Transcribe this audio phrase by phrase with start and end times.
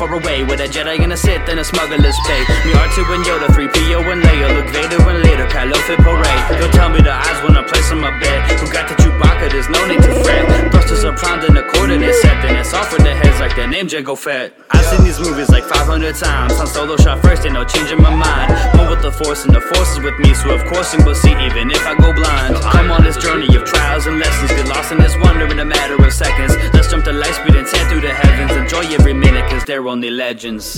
[0.00, 0.42] far away.
[0.44, 2.40] With a Jedi and a Sith and a smuggler's pay.
[2.64, 6.40] Me R2 and Yoda, 3PO and Leia, Luke Vader and later, Kylo Fit Parade.
[6.56, 8.48] Don't tell me the odds when I place on my bed.
[8.58, 9.52] Who got the Chewbacca?
[9.52, 10.72] There's no need to fret.
[10.72, 13.68] Thrusters are primed and the coordinate set, then it's off with the heads like their
[13.68, 14.56] name Jango Fett.
[14.70, 16.56] I've seen these movies like 500 times.
[16.56, 18.48] Han Solo shot first, ain't no changing my mind.
[18.78, 21.36] One with the Force and the Force is with me, so of course will see
[21.44, 22.56] even if I go blind.
[22.56, 25.64] Come on this journey of trials and lessons, get lost in this wonder in a
[25.64, 26.56] matter of seconds.
[26.72, 28.52] Let's jump to light speed and tear through the heavens.
[28.56, 30.76] Enjoy every minute, cause they're only legends.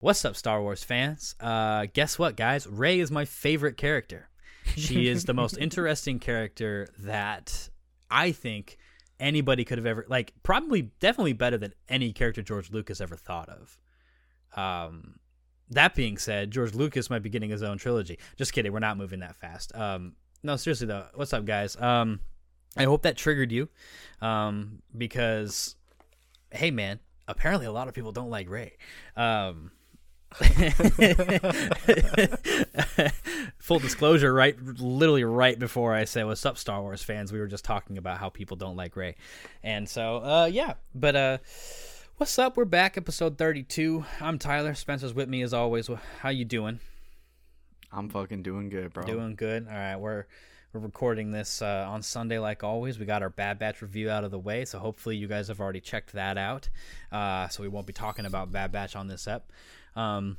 [0.00, 1.34] What's up, Star Wars fans?
[1.40, 2.66] Uh, guess what, guys?
[2.66, 4.28] Rey is my favorite character.
[4.76, 7.68] She is the most interesting character that
[8.10, 8.78] I think
[9.20, 10.32] anybody could have ever like.
[10.42, 13.78] Probably, definitely better than any character George Lucas ever thought of.
[14.56, 15.16] Um,
[15.70, 18.18] that being said, George Lucas might be getting his own trilogy.
[18.36, 18.72] Just kidding.
[18.72, 19.74] We're not moving that fast.
[19.74, 21.06] Um, no, seriously though.
[21.14, 21.74] What's up, guys?
[21.80, 22.20] Um,
[22.76, 23.68] I hope that triggered you,
[24.20, 25.74] um, because,
[26.52, 27.00] hey, man.
[27.26, 28.76] Apparently, a lot of people don't like Rey.
[29.16, 29.70] Um,
[33.58, 34.54] Full disclosure, right?
[34.60, 38.18] Literally right before I said "What's up, Star Wars fans," we were just talking about
[38.18, 39.14] how people don't like Rey,
[39.62, 40.74] and so uh, yeah.
[40.94, 41.38] But uh,
[42.18, 42.58] what's up?
[42.58, 44.04] We're back, episode thirty-two.
[44.20, 44.74] I'm Tyler.
[44.74, 45.88] Spencer's with me as always.
[46.20, 46.80] How you doing?
[47.94, 49.04] I'm fucking doing good, bro.
[49.04, 49.66] Doing good.
[49.68, 50.26] All right, we're
[50.72, 52.98] we're recording this uh, on Sunday, like always.
[52.98, 55.60] We got our Bad Batch review out of the way, so hopefully you guys have
[55.60, 56.68] already checked that out.
[57.12, 59.52] Uh, so we won't be talking about Bad Batch on this ep.
[59.94, 60.36] Um,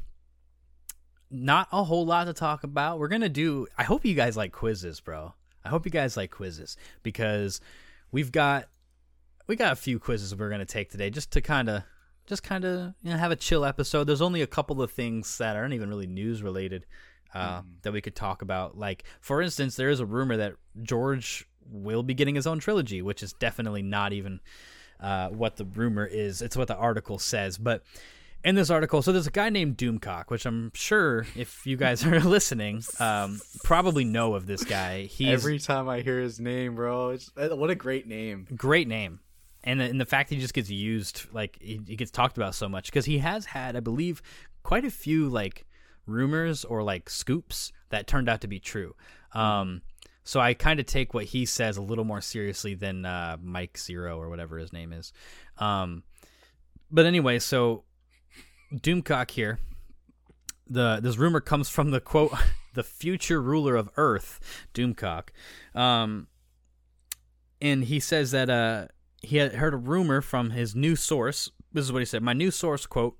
[1.32, 3.00] not a whole lot to talk about.
[3.00, 3.68] We're gonna do.
[3.78, 5.34] I hope you guys like quizzes, bro.
[5.64, 7.62] I hope you guys like quizzes because
[8.12, 8.68] we've got
[9.48, 11.84] we got a few quizzes we're gonna take today, just to kind of
[12.26, 14.04] just kind of you know have a chill episode.
[14.04, 16.86] There's only a couple of things that aren't even really news related
[17.36, 17.66] uh, mm.
[17.84, 18.78] that we could talk about.
[18.78, 23.02] Like for instance, there is a rumor that George will be getting his own trilogy,
[23.02, 24.40] which is definitely not even
[25.00, 26.42] uh, what the rumor is.
[26.42, 27.84] It's what the article says, but
[28.44, 32.06] in this article, so there's a guy named Doomcock, which I'm sure if you guys
[32.06, 35.04] are listening, um, probably know of this guy.
[35.06, 38.48] He's every time I hear his name, bro, uh, what a great name!
[38.56, 39.20] Great name,
[39.64, 42.54] and the, and the fact he just gets used, like he, he gets talked about
[42.54, 44.22] so much because he has had, I believe,
[44.62, 45.66] quite a few like
[46.06, 48.96] rumors or like scoops that turned out to be true.
[49.34, 49.82] Um,
[50.24, 53.74] so I kind of take what he says a little more seriously than uh, Mike
[53.74, 55.14] Zeroh or whatever his name is.
[55.60, 56.04] Um,
[56.90, 57.84] but anyway, so
[58.74, 59.60] Doomcock here.
[60.68, 62.34] The this rumor comes from the quote
[62.74, 64.40] the future ruler of Earth,
[64.74, 65.30] Doomcock.
[65.76, 66.28] Um,
[67.62, 68.88] and he says that uh,
[69.22, 71.52] he had heard a rumor from his new source.
[71.72, 72.24] This is what he said.
[72.24, 73.18] My new source quote,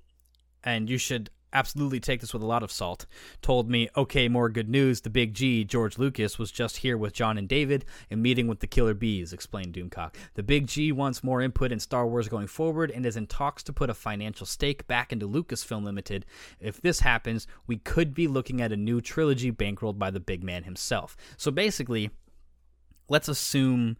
[0.64, 3.06] and you should absolutely take this with a lot of salt,
[3.40, 5.00] told me, okay, more good news.
[5.00, 8.60] The big G, George Lucas, was just here with John and David and meeting with
[8.60, 10.14] the Killer Bees, explained Doomcock.
[10.34, 13.62] The big G wants more input in Star Wars going forward and is in talks
[13.64, 16.26] to put a financial stake back into Lucasfilm Limited.
[16.60, 20.44] If this happens, we could be looking at a new trilogy bankrolled by the big
[20.44, 21.16] man himself.
[21.38, 22.10] So basically,
[23.08, 23.96] let's assume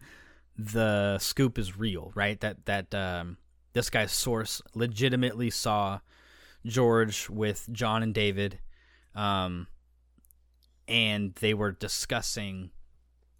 [0.57, 2.39] the scoop is real, right?
[2.39, 3.37] That that um,
[3.73, 5.99] this guy's source legitimately saw
[6.67, 8.59] George with John and David,
[9.15, 9.67] um,
[10.87, 12.71] and they were discussing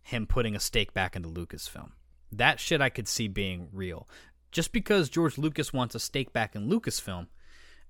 [0.03, 1.91] him putting a stake back into Lucasfilm.
[2.31, 4.07] That shit I could see being real.
[4.51, 7.27] Just because George Lucas wants a stake back in Lucasfilm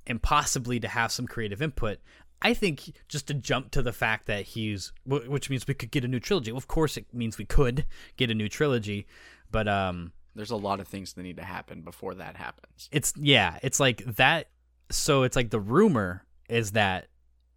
[0.06, 2.00] and possibly to have some creative input,
[2.42, 6.04] I think just to jump to the fact that he's, which means we could get
[6.04, 6.52] a new trilogy.
[6.52, 9.08] Well, of course, it means we could get a new trilogy,
[9.52, 12.90] but um, there's a lot of things that need to happen before that happens.
[12.92, 14.50] It's yeah, it's like that
[14.90, 17.08] so it's like the rumor is that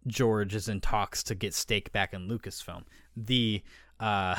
[0.07, 2.83] George is in talks to get stake back in Lucasfilm.
[3.15, 3.63] The
[3.99, 4.35] uh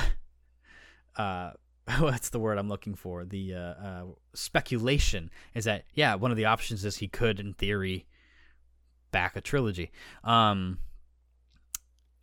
[1.17, 1.53] uh
[1.99, 3.25] what's the word I'm looking for?
[3.25, 4.05] The uh, uh,
[4.35, 8.07] speculation is that yeah, one of the options is he could, in theory,
[9.11, 9.91] back a trilogy.
[10.23, 10.79] Um,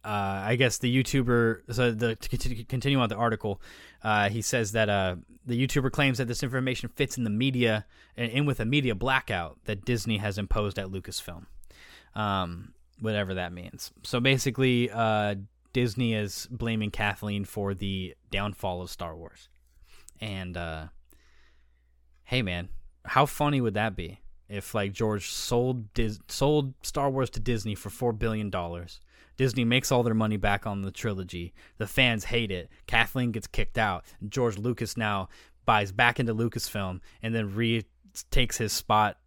[0.10, 1.72] uh, I guess the YouTuber.
[1.72, 3.62] So the to continue on the article,
[4.04, 7.86] uh, he says that uh, the YouTuber claims that this information fits in the media
[8.18, 11.46] and in with a media blackout that Disney has imposed at Lucasfilm,
[12.16, 13.92] um, whatever that means.
[14.04, 15.36] So basically, uh,
[15.74, 19.48] Disney is blaming Kathleen for the downfall of Star Wars.
[20.20, 20.88] And uh,
[22.24, 22.70] hey, man,
[23.06, 27.76] how funny would that be if like George sold Dis- sold Star Wars to Disney
[27.76, 29.00] for four billion dollars?
[29.40, 31.54] Disney makes all their money back on the trilogy.
[31.78, 32.70] The fans hate it.
[32.88, 34.04] Kathleen gets kicked out.
[34.28, 35.30] George Lucas now
[35.64, 37.86] buys back into Lucasfilm and then re
[38.32, 39.18] takes his spot.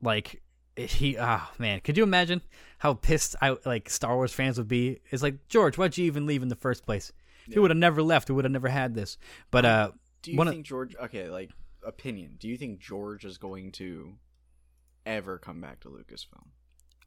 [0.00, 0.40] Like
[0.74, 2.40] he, oh man, could you imagine
[2.78, 5.00] how pissed I like Star Wars fans would be?
[5.10, 7.12] It's like George, why'd you even leave in the first place?
[7.46, 8.30] He would have never left.
[8.30, 9.18] We would have never had this.
[9.50, 9.90] But uh,
[10.22, 10.96] Do you one of- think George?
[10.96, 11.50] Okay, like
[11.86, 12.36] opinion.
[12.38, 14.14] Do you think George is going to
[15.04, 16.46] ever come back to Lucasfilm?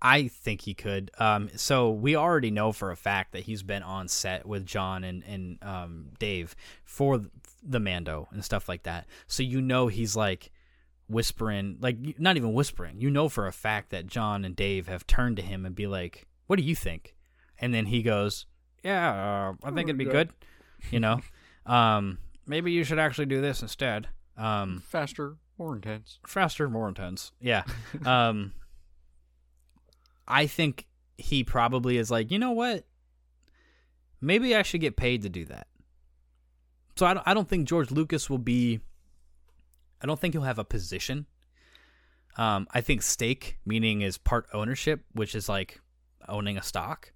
[0.02, 1.12] I think he could.
[1.20, 5.04] Um, so we already know for a fact that he's been on set with John
[5.04, 7.22] and and um, Dave for
[7.64, 9.06] the Mando and stuff like that.
[9.28, 10.52] So you know he's like
[11.08, 13.00] whispering, like not even whispering.
[13.00, 15.88] You know for a fact that John and Dave have turned to him and be
[15.88, 17.16] like, "What do you think?"
[17.60, 18.48] And then he goes,
[18.84, 20.32] "Yeah, uh, I think it'd be good."
[20.90, 21.22] You know,
[21.68, 22.18] um,
[22.48, 24.08] maybe you should actually do this instead.
[24.36, 26.18] Um, Faster, more intense.
[26.26, 27.32] faster, more intense.
[27.40, 27.64] Yeah.
[30.32, 30.88] I think
[31.18, 32.86] he probably is like, you know what?
[34.22, 35.68] Maybe I should get paid to do that.
[36.96, 38.80] So I don't, I don't think George Lucas will be.
[40.02, 41.26] I don't think he'll have a position.
[42.38, 45.82] Um, I think stake, meaning is part ownership, which is like
[46.30, 47.12] owning a stock.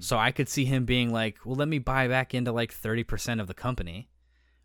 [0.00, 3.40] So I could see him being like, well, let me buy back into like 30%
[3.40, 4.08] of the company.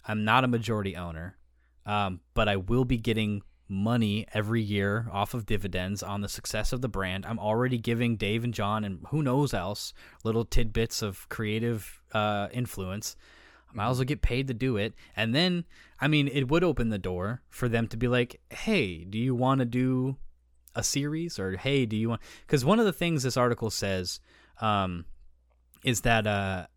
[0.07, 1.37] I'm not a majority owner,
[1.85, 6.73] um, but I will be getting money every year off of dividends on the success
[6.73, 7.25] of the brand.
[7.25, 9.93] I'm already giving Dave and John and who knows else
[10.23, 13.15] little tidbits of creative uh, influence.
[13.71, 14.93] I might as well get paid to do it.
[15.15, 15.65] And then,
[15.99, 19.33] I mean, it would open the door for them to be like, hey, do you
[19.33, 20.17] want to do
[20.75, 21.39] a series?
[21.39, 22.21] Or hey, do you want.
[22.45, 24.19] Because one of the things this article says
[24.61, 25.05] um,
[25.83, 26.67] is that uh,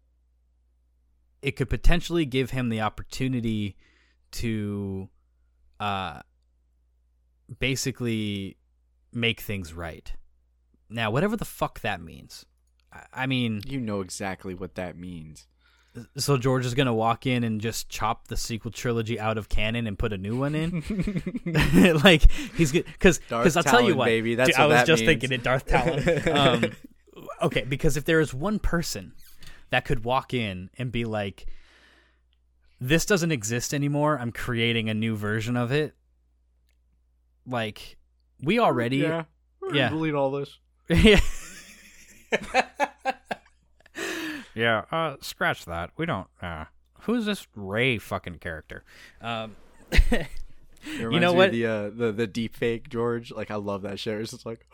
[1.43, 3.77] it could potentially give him the opportunity
[4.33, 5.09] to
[5.81, 6.21] uh,
[7.58, 8.56] basically
[9.12, 10.12] make things right.
[10.88, 12.46] Now, whatever the fuck that means.
[13.12, 15.46] I- mean, You know exactly what that means.
[16.16, 19.87] so George is gonna walk in and just chop the sequel trilogy out of canon
[19.87, 20.82] and put a new one in.
[22.04, 24.84] like he's good because Darth because I'll tell you what, baby, that's Dude, I was
[24.87, 25.20] just means.
[25.20, 26.22] thinking it, Darth Talon.
[26.37, 26.70] Um,
[27.42, 29.12] okay, because if there is one person
[29.70, 31.46] that could walk in and be like,
[32.81, 34.19] "This doesn't exist anymore.
[34.19, 35.94] I'm creating a new version of it."
[37.46, 37.96] Like
[38.43, 39.25] we already yeah.
[39.72, 39.88] Yeah.
[39.88, 40.58] gonna delete all this.
[40.88, 41.20] yeah.
[44.54, 45.90] yeah, uh scratch that.
[45.96, 46.64] We don't uh
[47.02, 48.84] who's this Rey fucking character?
[49.20, 49.56] Um
[50.88, 51.46] It You know me what?
[51.48, 53.32] Of the uh, the the deep fake George.
[53.32, 54.20] Like I love that shit.
[54.20, 54.64] It's just like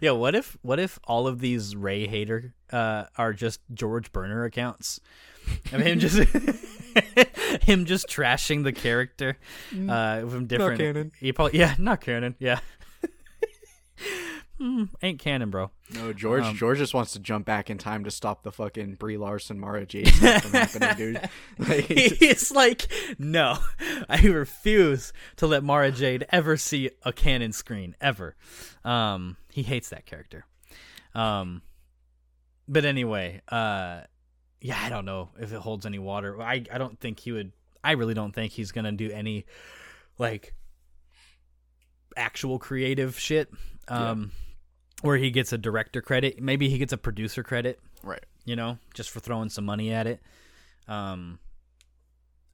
[0.00, 4.44] Yeah, what if what if all of these Rey hater uh are just George Burner
[4.44, 5.00] accounts?
[5.72, 6.16] I mean him just
[7.62, 9.38] him just trashing the character
[9.88, 11.12] uh from different canon.
[11.18, 12.34] He probably, yeah, not canon.
[12.38, 12.60] Yeah.
[14.58, 15.70] Hmm, ain't canon, bro.
[15.92, 16.42] no George.
[16.44, 19.60] Um, George just wants to jump back in time to stop the fucking Brie Larson
[19.60, 21.30] Mara Jade from happening, dude.
[21.58, 23.58] Like, He's like, no,
[24.08, 28.34] I refuse to let Mara Jade ever see a canon screen ever.
[28.84, 30.46] Um, he hates that character.
[31.14, 31.60] Um,
[32.66, 34.00] but anyway, uh,
[34.60, 36.40] yeah, I don't know if it holds any water.
[36.40, 37.52] I I don't think he would.
[37.84, 39.44] I really don't think he's gonna do any
[40.18, 40.54] like
[42.16, 43.50] actual creative shit.
[43.88, 44.32] Um,
[45.06, 46.40] where he gets a director credit.
[46.42, 48.24] Maybe he gets a producer credit right.
[48.44, 50.20] you know, just for throwing some money at it.
[50.88, 51.38] Um,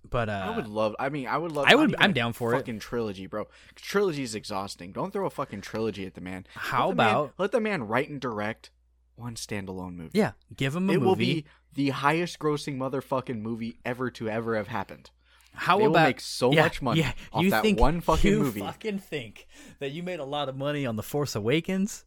[0.08, 0.94] but uh, I would love.
[0.98, 1.66] I mean, I would love.
[1.68, 2.58] I would- I'm down for it.
[2.58, 3.46] Fucking trilogy, bro.
[3.76, 4.92] Trilogy is exhausting.
[4.92, 6.46] Don't throw a fucking trilogy at the man.
[6.54, 8.70] How Let the man- about- let the man write and direct
[9.14, 10.18] one standalone movie?
[10.18, 10.94] yeah, give him a movie.
[10.94, 11.06] it movie.
[11.08, 11.44] will be
[11.74, 15.10] the highest grossing motherfucking movie ever to ever have happened.
[15.54, 18.00] How they will about make so yeah, much money yeah, off you that think, one
[18.00, 18.60] fucking you movie.
[18.60, 19.46] Fucking think
[19.80, 22.04] that you made a lot of money on the Force Awakens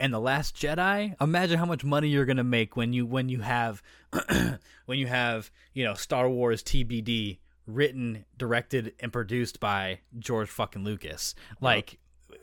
[0.00, 1.14] and the Last Jedi.
[1.20, 3.82] Imagine how much money you're gonna make when you when you have
[4.86, 10.84] when you have you know Star Wars TBD written, directed, and produced by George fucking
[10.84, 11.34] Lucas.
[11.60, 11.98] Like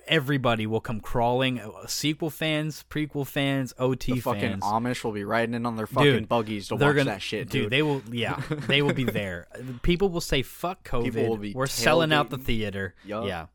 [0.07, 1.59] everybody will come crawling.
[1.59, 4.63] uh, Sequel fans, prequel fans, OT the fucking fans.
[4.63, 7.21] Amish will be riding in on their fucking Dude, buggies to they're watch gonna, that
[7.21, 7.63] shit, dude.
[7.63, 7.71] dude.
[7.71, 9.47] They will, yeah, they will be there.
[9.81, 12.43] People will say, "Fuck COVID, will be we're selling out the tailgating.
[12.43, 13.25] theater." Yup.
[13.27, 13.45] Yeah,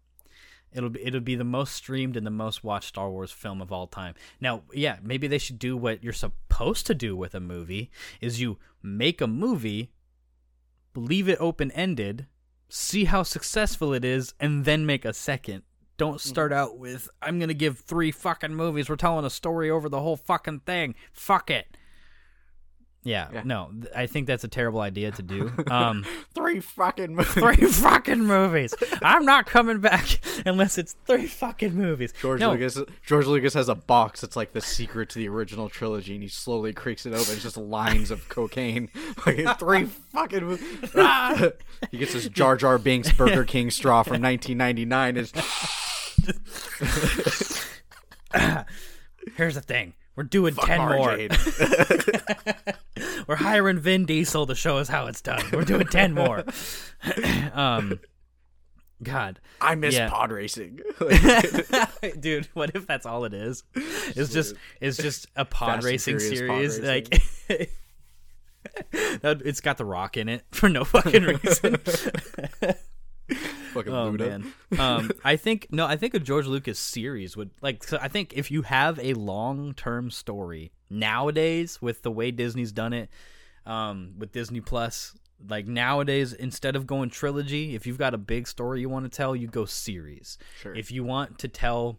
[0.73, 3.73] it'll be it'll be the most streamed and the most watched Star Wars film of
[3.73, 4.15] all time.
[4.41, 8.41] Now, yeah, maybe they should do what you're supposed to do with a movie: is
[8.41, 9.91] you make a movie,
[10.95, 12.27] leave it open ended,
[12.69, 15.63] see how successful it is, and then make a second.
[15.97, 16.29] Don't mm-hmm.
[16.29, 18.89] start out with I'm gonna give three fucking movies.
[18.89, 20.95] We're telling a story over the whole fucking thing.
[21.13, 21.77] Fuck it.
[23.05, 23.43] Yeah, Yeah.
[23.45, 25.51] no, th- I think that's a terrible idea to do.
[25.71, 27.33] Um, Three fucking movies.
[27.33, 28.75] three fucking movies.
[29.03, 32.13] I'm not coming back unless it's three fucking movies.
[32.21, 32.79] George no, Lucas.
[33.07, 36.29] George Lucas has a box that's like the secret to the original trilogy, and he
[36.29, 37.33] slowly creaks it open.
[37.35, 38.91] It's just lines of cocaine.
[39.25, 40.45] Like three fucking.
[40.45, 40.91] movies.
[40.97, 41.51] Ah!
[41.91, 45.17] he gets his Jar Jar Binks Burger King straw from 1999.
[45.17, 45.33] Is
[49.37, 49.95] Here's the thing.
[50.19, 51.17] We're doing Fuck ten more.
[53.29, 55.45] We're hiring Vin Diesel to show us how it's done.
[55.53, 56.45] We're doing ten more.
[57.55, 58.01] um,
[59.01, 60.11] God, I miss Yeah.
[60.11, 60.81] pod racing.
[62.19, 63.63] dude, what if that's all it is?
[63.77, 66.81] It's just it's just a pod Fast racing series.
[66.81, 67.23] pod Like
[68.91, 71.77] it's got the Rock in it for no fucking reason.
[73.75, 74.39] Fucking Oh Buddha.
[74.71, 74.81] man.
[74.81, 77.85] Um, I think no, I think a George Lucas series would like.
[77.85, 82.73] So I think if you have a long term story nowadays with the way Disney's
[82.73, 83.11] done it,
[83.67, 85.15] um, with Disney Plus,
[85.47, 89.15] like nowadays instead of going trilogy, if you've got a big story you want to
[89.15, 90.39] tell, you go series.
[90.61, 90.75] Sure.
[90.75, 91.99] If you want to tell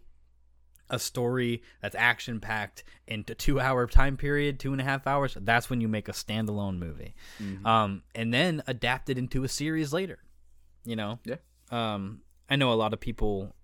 [0.92, 5.36] a story that's action packed into two hour time period, two and a half hours,
[5.40, 7.14] that's when you make a standalone movie,
[7.64, 10.18] um, and then adapt it into a series later.
[10.84, 11.36] You know, Yeah.
[11.70, 13.54] um, I know a lot of people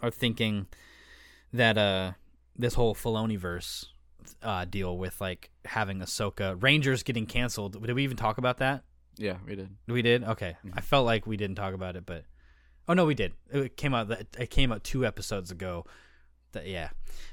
[0.00, 0.66] are thinking
[1.52, 2.12] that uh,
[2.56, 3.86] this whole Filoni verse
[4.42, 7.80] uh, deal with like having Ahsoka Rangers getting canceled.
[7.84, 8.84] Did we even talk about that?
[9.16, 9.70] Yeah, we did.
[9.88, 10.22] We did.
[10.24, 12.24] Okay, I felt like we didn't talk about it, but
[12.86, 13.32] oh no, we did.
[13.50, 14.10] It came out.
[14.38, 15.86] It came out two episodes ago.
[16.52, 16.90] That yeah.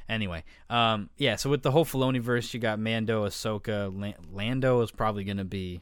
[0.10, 1.36] Anyway, um, yeah.
[1.36, 5.38] So with the whole Filoni verse, you got Mando, Ahsoka, Lan- Lando is probably going
[5.38, 5.82] to be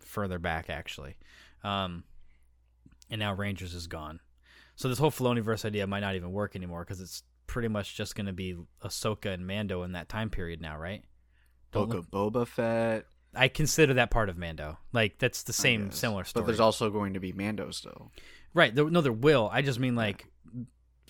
[0.00, 1.16] further back actually,
[1.64, 2.04] um,
[3.10, 4.20] and now Rangers is gone.
[4.76, 7.96] So this whole Filoni verse idea might not even work anymore because it's pretty much
[7.96, 11.04] just going to be Ahsoka and Mando in that time period now, right?
[11.72, 13.06] Book look- of Boba Fett.
[13.34, 14.78] I consider that part of Mando.
[14.92, 16.42] Like that's the same similar story.
[16.42, 18.10] But there's also going to be Mando still.
[18.54, 18.74] Right.
[18.74, 19.48] There, no, there will.
[19.52, 20.26] I just mean like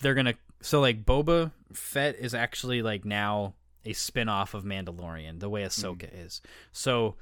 [0.01, 0.35] they're gonna.
[0.61, 3.55] So like Boba Fett is actually like now
[3.85, 6.15] a spin-off of Mandalorian, the way Ahsoka hmm.
[6.15, 6.41] is.
[6.71, 7.15] So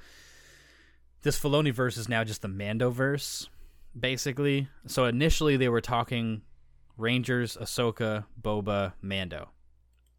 [1.22, 3.48] this Filoni verse is now just the Mando verse,
[3.98, 4.68] basically.
[4.86, 6.42] So initially they were talking
[6.96, 9.50] Rangers, Ahsoka, Boba, Mando,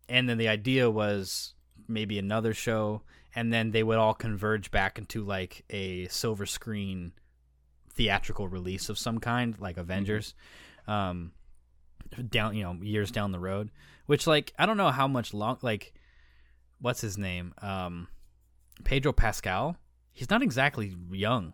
[0.10, 1.54] and then the idea was
[1.88, 3.04] maybe another show,
[3.36, 7.14] and then they would all converge back into like a silver screen
[7.94, 10.34] theatrical release of some kind, like Avengers,
[10.88, 11.32] um,
[12.30, 13.70] down you know years down the road.
[14.06, 15.94] Which like I don't know how much long like
[16.80, 18.08] what's his name, um,
[18.84, 19.78] Pedro Pascal.
[20.14, 21.54] He's not exactly young,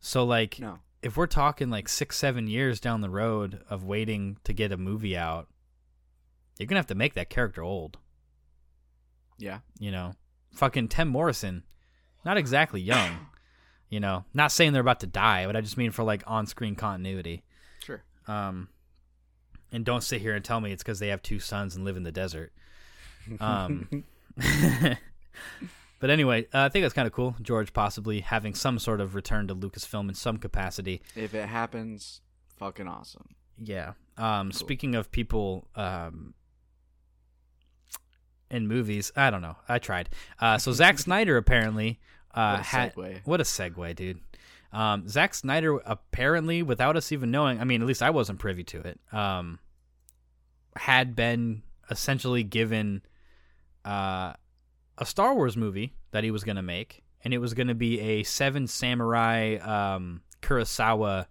[0.00, 0.78] so like No.
[1.06, 4.76] If we're talking like six seven years down the road of waiting to get a
[4.76, 5.46] movie out,
[6.58, 7.98] you're gonna have to make that character old.
[9.38, 9.60] Yeah.
[9.78, 10.14] You know,
[10.52, 11.62] fucking Tim Morrison,
[12.24, 13.28] not exactly young.
[13.88, 16.74] You know, not saying they're about to die, but I just mean for like on-screen
[16.74, 17.44] continuity.
[17.78, 18.02] Sure.
[18.26, 18.68] Um,
[19.70, 21.96] and don't sit here and tell me it's because they have two sons and live
[21.96, 22.52] in the desert.
[23.40, 24.02] Um,
[25.98, 27.36] but anyway, uh, I think that's kind of cool.
[27.40, 31.02] George possibly having some sort of return to Lucasfilm in some capacity.
[31.14, 32.20] If it happens,
[32.58, 33.34] fucking awesome.
[33.58, 33.92] Yeah.
[34.16, 36.34] Um, Speaking of people um,
[38.50, 39.56] in movies, I don't know.
[39.68, 40.10] I tried.
[40.38, 41.98] Uh, so Zack Snyder apparently
[42.34, 44.20] uh, What a had what a segue, dude.
[44.72, 48.64] Um, Zack Snyder apparently, without us even knowing, I mean, at least I wasn't privy
[48.64, 49.00] to it.
[49.12, 49.58] Um,
[50.76, 53.00] had been essentially given
[53.84, 54.34] uh,
[54.98, 57.74] a Star Wars movie that he was going to make, and it was going to
[57.74, 61.26] be a Seven Samurai um, Kurosawa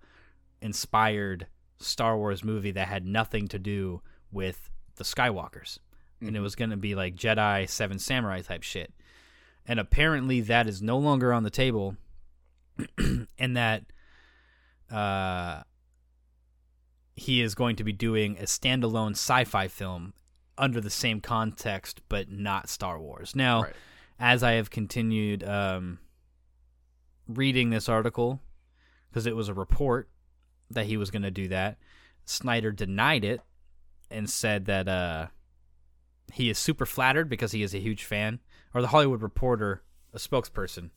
[0.61, 1.47] inspired
[1.79, 5.79] Star Wars movie that had nothing to do with the Skywalkers.
[6.21, 8.93] And it was going to be like Jedi, Seven Samurai type shit.
[9.65, 11.97] And apparently that is no longer on the table.
[13.37, 13.83] and that
[14.91, 15.61] uh,
[17.15, 20.13] he is going to be doing a standalone sci fi film
[20.57, 23.35] under the same context, but not Star Wars.
[23.35, 23.73] Now, Right.
[24.19, 25.99] as I have continued um,
[27.27, 28.41] reading this article,
[29.09, 30.09] because it was a report
[30.71, 31.77] that he was going to do that,
[32.25, 33.41] Snyder denied it
[34.09, 35.27] and said that uh,
[36.33, 38.39] he is super flattered because he is a huge fan.
[38.73, 39.83] Or the Hollywood Reporter,
[40.13, 40.89] a spokesperson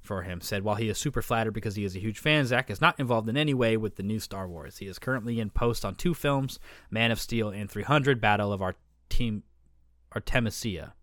[0.00, 2.70] for him, said while he is super flattered because he is a huge fan, Zack
[2.70, 4.78] is not involved in any way with the new Star Wars.
[4.78, 6.58] He is currently in post on two films,
[6.90, 8.76] Man of Steel and 300, Battle of our
[9.08, 9.42] team
[10.14, 10.94] Artemisia.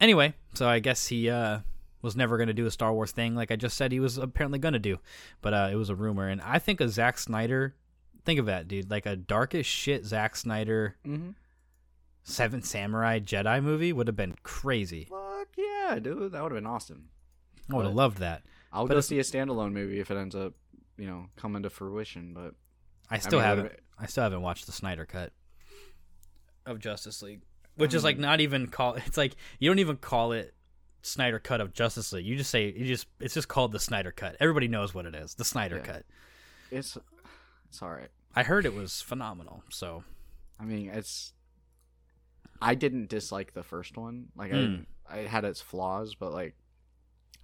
[0.00, 1.60] Anyway, so I guess he uh,
[2.02, 4.18] was never going to do a Star Wars thing, like I just said he was
[4.18, 4.98] apparently going to do,
[5.40, 6.28] but uh, it was a rumor.
[6.28, 7.74] And I think a Zack Snyder,
[8.24, 11.30] think of that, dude, like a darkest shit Zack Snyder Mm-hmm.
[12.26, 15.08] Seven Samurai Jedi movie would have been crazy.
[15.10, 16.32] Fuck yeah, dude.
[16.32, 17.10] That would have been awesome.
[17.70, 18.42] I would have loved that.
[18.72, 20.54] I'll But go see a standalone movie if it ends up,
[20.96, 22.32] you know, coming to fruition.
[22.32, 22.54] But
[23.10, 23.72] I still mean, haven't.
[23.98, 25.32] I still haven't watched the Snyder cut
[26.66, 27.42] of Justice League,
[27.76, 28.94] which is like not even call.
[29.06, 30.54] It's like you don't even call it
[31.02, 32.24] Snyder cut of Justice League.
[32.26, 33.06] You just say you just.
[33.20, 34.36] It's just called the Snyder cut.
[34.40, 35.34] Everybody knows what it is.
[35.34, 35.92] The Snyder Yeah.
[35.92, 36.06] cut.
[36.70, 36.96] it's
[37.68, 38.08] it's all right.
[38.36, 39.62] I heard it was phenomenal.
[39.70, 40.02] So
[40.58, 41.32] I mean, it's
[42.62, 44.26] I didn't dislike the first one.
[44.36, 44.86] Like Mm.
[45.08, 46.54] I, I had its flaws, but like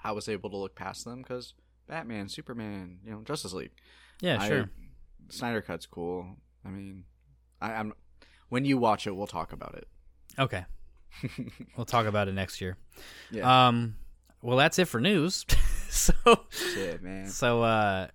[0.02, 1.52] I was able to look past them because
[1.86, 3.72] Batman, Superman, you know, Justice League.
[4.20, 4.70] Yeah, I- sure.
[5.28, 6.26] Snyder Cut's cool.
[6.64, 7.04] I mean,
[7.60, 7.92] I, I'm
[8.50, 9.88] when you watch it, we'll talk about it.
[10.38, 10.64] Okay.
[11.76, 12.76] we'll talk about it next year.
[13.30, 13.96] Yeah, Um,
[14.42, 15.44] well, that's it for news.
[15.88, 16.12] so,
[16.50, 17.26] shit, man.
[17.26, 18.08] so, uh,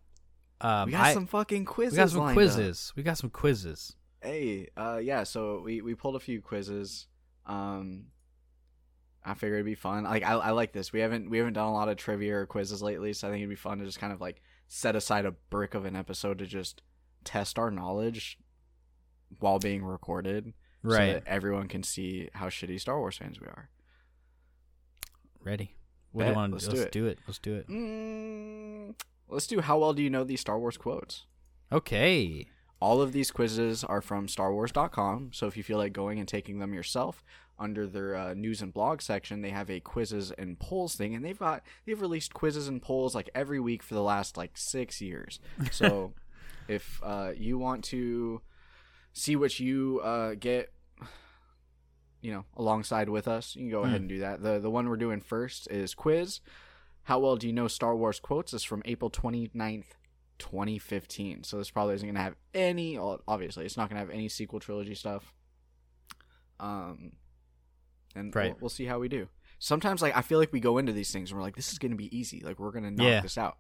[0.62, 1.94] um, We got I- some fucking quizzes.
[1.94, 2.36] we got some lined up.
[2.36, 2.94] quizzes.
[2.96, 3.96] We got some quizzes.
[4.22, 5.24] Hey, uh, yeah.
[5.24, 7.06] So we we pulled a few quizzes.
[7.46, 8.06] Um,
[9.24, 10.04] I figured it'd be fun.
[10.04, 10.92] Like I, I like this.
[10.92, 13.42] We haven't we haven't done a lot of trivia or quizzes lately, so I think
[13.42, 16.40] it'd be fun to just kind of like set aside a brick of an episode
[16.40, 16.82] to just
[17.24, 18.40] test our knowledge
[19.40, 20.54] while being recorded,
[20.84, 21.14] so Right.
[21.14, 23.70] that everyone can see how shitty Star Wars fans we are.
[25.44, 25.76] Ready?
[26.12, 26.72] What do you want to Let's do?
[26.72, 26.92] Let's it.
[26.92, 27.20] do it.
[27.28, 27.68] Let's do it.
[27.68, 28.96] Mm,
[29.28, 29.60] let's do.
[29.62, 31.26] How well do you know these Star Wars quotes?
[31.72, 32.48] Okay.
[32.80, 36.60] All of these quizzes are from StarWars.com, so if you feel like going and taking
[36.60, 37.24] them yourself,
[37.58, 41.24] under their uh, news and blog section, they have a quizzes and polls thing, and
[41.24, 45.02] they've got they've released quizzes and polls like every week for the last like six
[45.02, 45.40] years.
[45.72, 46.14] So
[46.68, 48.42] if uh, you want to
[49.16, 50.72] see what you uh, get,
[52.22, 54.44] you know, alongside with us, you can go ahead and do that.
[54.44, 56.42] the The one we're doing first is quiz.
[57.04, 58.54] How well do you know Star Wars quotes?
[58.54, 59.86] Is from April 29th,
[60.40, 61.44] 2015.
[61.44, 62.98] So this probably isn't going to have any.
[62.98, 65.34] Obviously, it's not going to have any sequel trilogy stuff.
[66.60, 67.14] Um,
[68.16, 68.52] and Right.
[68.52, 69.28] we'll, we'll see how we do.
[69.60, 71.78] Sometimes, like I feel like we go into these things and we're like, this is
[71.80, 72.42] going to be easy.
[72.42, 73.22] Like we're going to knock Yeah.
[73.22, 73.58] this out,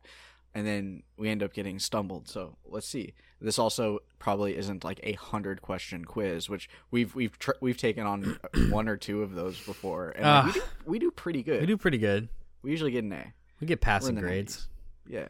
[0.56, 2.30] and then we end up getting stumbled.
[2.30, 3.14] So let's see.
[3.42, 8.08] This also probably isn't like a hundred question quiz, which we've we've tr- we've taken
[8.08, 11.60] on one or two of those before, and like, we, do, we do pretty good.
[11.60, 12.30] We do pretty good.
[12.64, 13.34] We usually get an A.
[13.60, 14.68] We get passing grades.
[15.08, 15.14] 90s.
[15.14, 15.28] Yeah.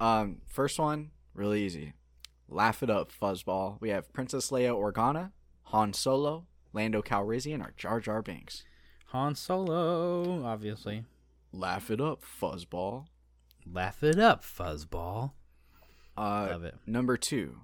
[0.00, 1.94] Um, first one, really easy.
[2.48, 3.80] Laugh it up, fuzzball.
[3.80, 5.32] We have Princess Leia Organa,
[5.64, 8.64] Han Solo, Lando Calrissian, or Jar Jar Binks.
[9.06, 11.04] Han Solo, obviously.
[11.52, 13.06] Laugh it up, fuzzball.
[13.66, 15.32] Laugh it up, fuzzball.
[16.16, 16.74] Uh, Love it.
[16.86, 17.60] Number two,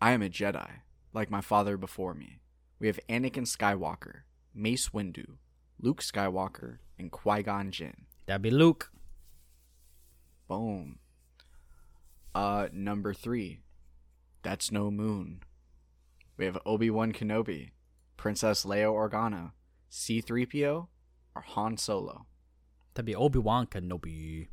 [0.00, 0.68] I am a Jedi,
[1.12, 2.40] like my father before me.
[2.78, 4.20] We have Anakin Skywalker,
[4.54, 5.38] Mace Windu,
[5.80, 8.06] Luke Skywalker, and Qui Gon Jinn.
[8.26, 8.92] That'd be Luke.
[10.46, 10.98] Boom.
[12.34, 13.60] Uh, number three,
[14.42, 15.40] that's no moon.
[16.36, 17.70] We have Obi Wan Kenobi,
[18.16, 19.52] Princess Leia Organa,
[19.88, 20.88] C three PO,
[21.34, 22.26] or Han Solo.
[22.94, 24.48] That'd be Obi Wan Kenobi.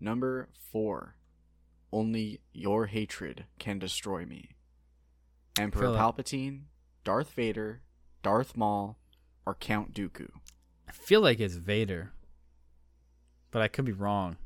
[0.00, 1.16] Number four,
[1.92, 4.50] only your hatred can destroy me.
[5.58, 5.88] Emperor.
[5.88, 6.62] Palpatine,
[7.04, 7.80] Darth Vader,
[8.22, 8.98] Darth Maul,
[9.44, 10.28] or Count Dooku.
[10.88, 12.12] I feel like it's Vader,
[13.50, 14.36] but I could be wrong.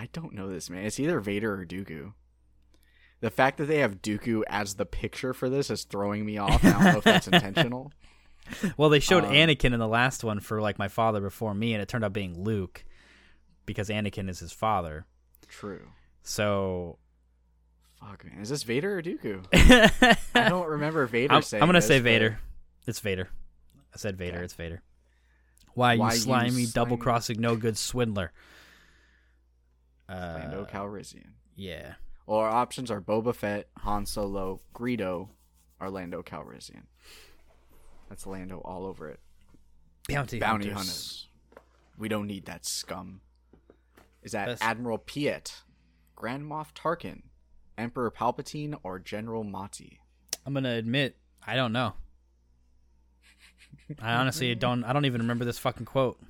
[0.00, 0.84] I don't know this man.
[0.84, 2.12] It's either Vader or Dooku.
[3.20, 6.64] The fact that they have Dooku as the picture for this is throwing me off.
[6.64, 7.92] I don't know if that's intentional.
[8.76, 11.72] Well, they showed Um, Anakin in the last one for like my father before me,
[11.74, 12.84] and it turned out being Luke
[13.66, 15.06] because Anakin is his father.
[15.48, 15.88] True.
[16.22, 16.98] So
[18.00, 19.44] Fuck man, is this Vader or Dooku?
[20.34, 21.62] I'm, don't remember Vader saying that.
[21.62, 22.38] I'm gonna this, say but- Vader.
[22.86, 23.28] It's Vader.
[23.94, 24.42] I said Vader.
[24.42, 24.82] It's Vader.
[25.74, 28.32] Why, Why you slimy, slimy- double crossing, no good swindler?
[30.08, 31.28] Uh, Lando Calrissian.
[31.56, 31.94] yeah.
[32.26, 35.28] Well, our options are Boba Fett, Han Solo, Greedo,
[35.80, 36.82] or Lando Calrissian.
[38.08, 39.18] That's Lando all over it.
[40.08, 40.76] Bounty, Bounty hunters.
[40.76, 41.28] hunters.
[41.98, 43.20] We don't need that scum.
[44.22, 45.62] Is that Admiral Piet,
[46.14, 47.22] Grand Moff Tarkin,
[47.76, 50.00] Emperor Palpatine, or General Mati?
[50.46, 51.94] I'm gonna admit I don't know.
[54.00, 54.84] I honestly don't.
[54.84, 56.20] I don't even remember this fucking quote.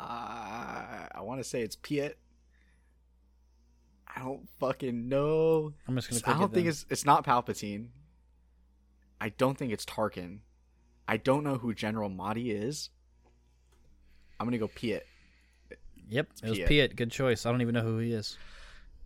[0.00, 2.18] Uh, I want to say it's Piet.
[4.14, 5.72] I don't fucking know.
[5.86, 6.36] I'm just gonna.
[6.36, 6.70] I don't it think then.
[6.70, 7.88] it's it's not Palpatine.
[9.20, 10.40] I don't think it's Tarkin.
[11.06, 12.90] I don't know who General Mati is.
[14.40, 15.06] I'm gonna go Piet.
[16.08, 16.68] Yep, it was Piet.
[16.68, 16.96] Piet.
[16.96, 17.46] Good choice.
[17.46, 18.36] I don't even know who he is.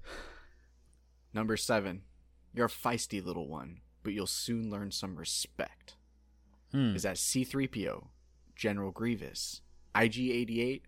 [1.34, 2.02] Number seven.
[2.54, 5.96] You're a feisty little one, but you'll soon learn some respect.
[6.72, 6.96] Hmm.
[6.96, 8.06] Is that C3PO,
[8.54, 9.60] General Grievous,
[9.94, 10.80] IG88,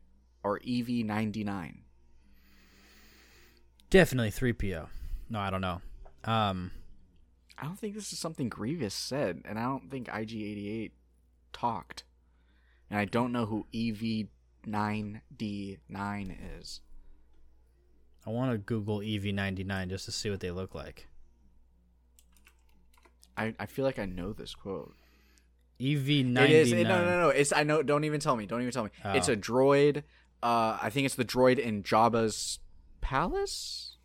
[0.42, 1.81] or E EV99?
[3.90, 4.88] Definitely three PO.
[5.31, 5.81] No, I don't know.
[6.25, 6.71] Um,
[7.57, 10.92] I don't think this is something Grievous said, and I don't think IG88
[11.53, 12.05] talked.
[12.90, 13.92] And I don't know who E
[14.70, 16.81] EV9D9 is.
[18.26, 21.07] I want to Google EV99 just to see what they look like.
[23.37, 24.94] I, I feel like I know this quote.
[25.81, 26.44] EV99.
[26.44, 26.72] It is.
[26.72, 27.28] it- no, no, no.
[27.28, 27.52] It's.
[27.52, 27.83] I know.
[27.83, 28.46] Don't even tell me.
[28.46, 28.90] Don't even tell me.
[29.04, 29.12] Oh.
[29.12, 30.02] It's a droid.
[30.42, 32.59] Uh, I think it's the droid in Jabba's
[33.00, 33.96] palace.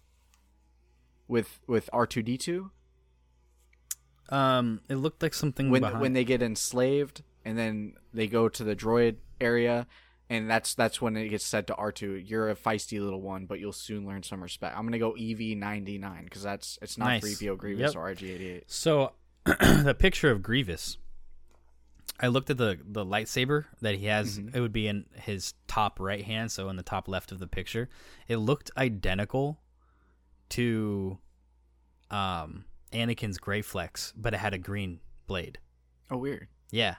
[1.28, 2.70] With with R two D two.
[4.30, 6.02] Um, it looked like something when behind.
[6.02, 9.88] when they get enslaved and then they go to the droid area
[10.30, 13.60] and that's that's when it gets said to R2 you're a feisty little one but
[13.60, 14.76] you'll soon learn some respect.
[14.76, 17.24] I'm going to go EV99 cuz that's it's not Nice.
[17.24, 17.96] 3PO Grievous Yep.
[17.96, 18.64] or RG88.
[18.68, 19.14] So
[19.46, 20.98] the picture of Grievous,
[22.20, 24.40] I looked at the the lightsaber that he has.
[24.40, 24.56] Mm-hmm.
[24.56, 27.48] It would be in his top right hand, so in the top left of the
[27.48, 27.90] picture.
[28.28, 29.60] It looked identical
[30.50, 31.18] to
[32.12, 35.58] um Anakin's Graflex, but it had a green blade.
[36.12, 36.48] Oh weird.
[36.72, 36.96] Yeah,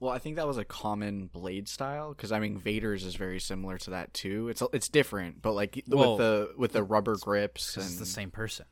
[0.00, 3.40] Well, I think that was a common blade style because I mean Vader's is very
[3.40, 4.48] similar to that too.
[4.48, 8.06] It's it's different, but like Well, with the with the rubber grips, and it's the
[8.06, 8.66] same person.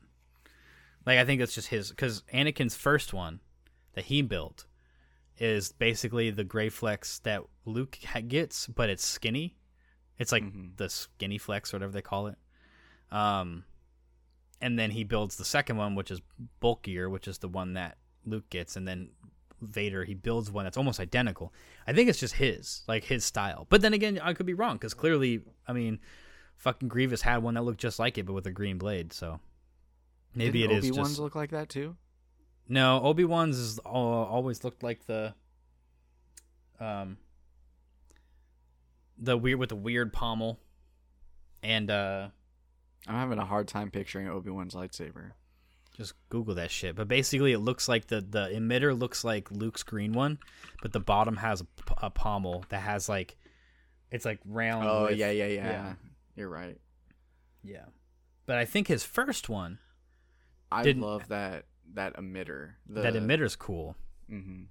[1.05, 3.39] Like I think it's just his because Anakin's first one
[3.93, 4.65] that he built
[5.39, 9.57] is basically the Graflex that Luke gets, but it's skinny.
[10.19, 10.77] It's like Mhm.
[10.77, 12.37] the skinny flex, or whatever they call it.
[13.11, 13.65] Um,
[14.61, 16.21] and then he builds the second one, which is
[16.59, 19.09] bulkier, which is the one that Luke gets, and then
[19.67, 21.53] Vader he builds one that's almost identical.
[21.87, 23.65] I think it's just his, like his style.
[23.69, 25.99] But then again, I could be wrong because clearly, I mean,
[26.57, 29.13] fucking Grievous had one that looked just like it, but with a green blade.
[29.13, 29.39] So
[30.35, 31.95] maybe Didn't it is Obi-Wan's just look like that too.
[32.67, 33.01] no.
[33.03, 35.33] Obi Wan's is al- always looked like the
[36.79, 37.17] um
[39.17, 40.59] the weird with the weird pommel
[41.61, 42.27] and uh
[43.07, 45.31] I'm having a hard time picturing Obi-Wan's lightsaber.
[45.93, 49.83] Just google that shit but basically it looks like the the emitter looks like luke's
[49.83, 50.37] green one
[50.81, 53.37] but the bottom has a, p- a pommel that has like
[54.11, 55.93] it's like round Oh with- yeah, yeah, yeah, yeah.
[56.35, 56.77] You're right.
[57.63, 57.85] yeah
[58.45, 59.79] but i think his first one
[60.71, 62.71] I love that that emitter.
[62.89, 63.95] The, that emitter's cool
[64.27, 64.63] hmm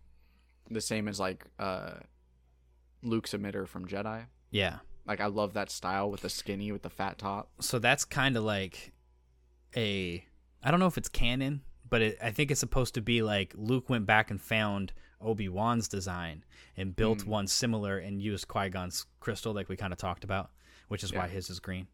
[0.69, 1.93] The same as like uh,
[3.05, 4.25] Luke's emitter from Jedi.
[4.51, 7.51] yeah Like I love that style with the skinny with the fat top.
[7.61, 8.93] so that's kind of like
[9.77, 10.27] a
[10.62, 13.53] I don't know if it's canon, but it, I think it's supposed to be like
[13.57, 16.44] Luke went back and found Obi Wan's design
[16.77, 17.31] and built Hmm.
[17.31, 20.51] one similar and used Qui Gon's crystal, like we kind of talked about,
[20.88, 21.87] which is why his is green.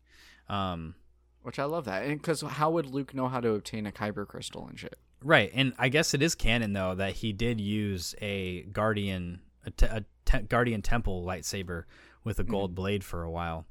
[0.48, 0.94] Um,
[1.42, 2.04] Which I love that.
[2.04, 4.98] And because how would Luke know how to obtain a kyber crystal and shit?
[5.22, 9.70] right, and I guess it is canon though that he did use a guardian a,
[9.72, 11.84] te- a te- guardian temple lightsaber
[12.24, 12.52] with a Mm-hmm.
[12.52, 13.66] gold blade for a while.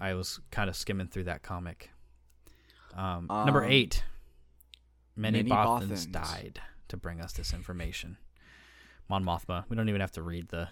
[0.00, 1.90] I was kind of skimming through that comic.
[2.94, 4.04] Um, number Um, eight.
[5.16, 6.12] Many, many Bothans Bothans.
[6.12, 8.16] died to bring us this information.
[9.08, 9.64] Mon Mothma.
[9.68, 10.68] We don't even have to read the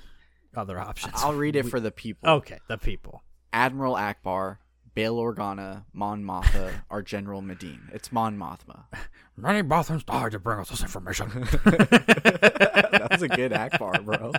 [0.56, 1.14] other options.
[1.16, 2.28] I'll read it We- for the people.
[2.28, 3.22] Okay, the people.
[3.52, 4.56] Admiral Ackbar,
[4.94, 7.92] Bail Organa, Mon Mothma, our General Madine.
[7.94, 8.84] It's Mon Mothma.
[9.36, 11.28] Many Bothans died to bring us this information.
[11.64, 14.30] that was a good Ackbar, bro.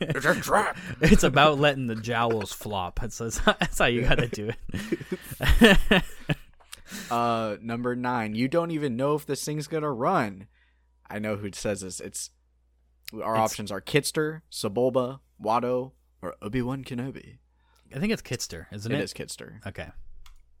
[0.00, 0.76] it's a trap.
[1.00, 3.00] It's about letting the jowls flop.
[3.00, 6.02] That's, that's, that's how you got to do it.
[7.10, 8.34] Uh, number nine.
[8.34, 10.46] You don't even know if this thing's gonna run.
[11.08, 12.00] I know who says this.
[12.00, 12.30] It's
[13.14, 17.38] our It's- options are Kitster, Sebulba, Watto, or Obi Wan Kenobi.
[17.94, 19.02] I think it's Kitster, isn't It it?
[19.02, 19.64] is Kitster.
[19.66, 19.88] Okay.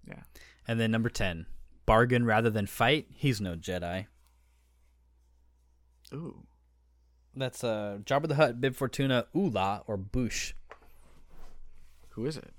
[0.06, 0.22] Yeah.
[0.66, 1.46] And then number 10.
[1.86, 3.06] Bargain rather than fight.
[3.10, 4.06] He's no Jedi.
[6.12, 6.44] Ooh.
[7.36, 10.52] That's uh, Jabba the Hutt, Bib Fortuna, Oola, or Boushh.
[12.10, 12.52] Who is it?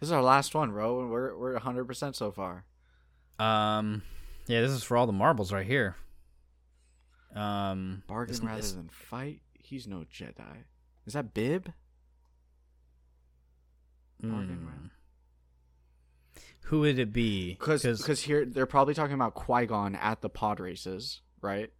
[0.00, 1.06] This is our last one, bro.
[1.06, 2.64] We're we're 100 percent so far.
[3.38, 4.02] Um,
[4.46, 5.96] yeah, this is for all the marbles right here.
[7.34, 9.40] Um, Bargain this- rather this- than fight.
[9.54, 10.64] He's no Jedi.
[11.06, 11.72] Is that Bib?
[14.20, 14.90] bargain mm.
[16.68, 17.52] Who would it be?
[17.52, 21.70] Because because here they're probably talking about Qui Gon at the pod races, right?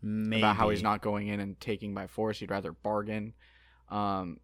[0.00, 2.38] maybe About how he's not going in and taking by force.
[2.38, 3.34] He'd rather bargain.
[3.88, 4.38] Um,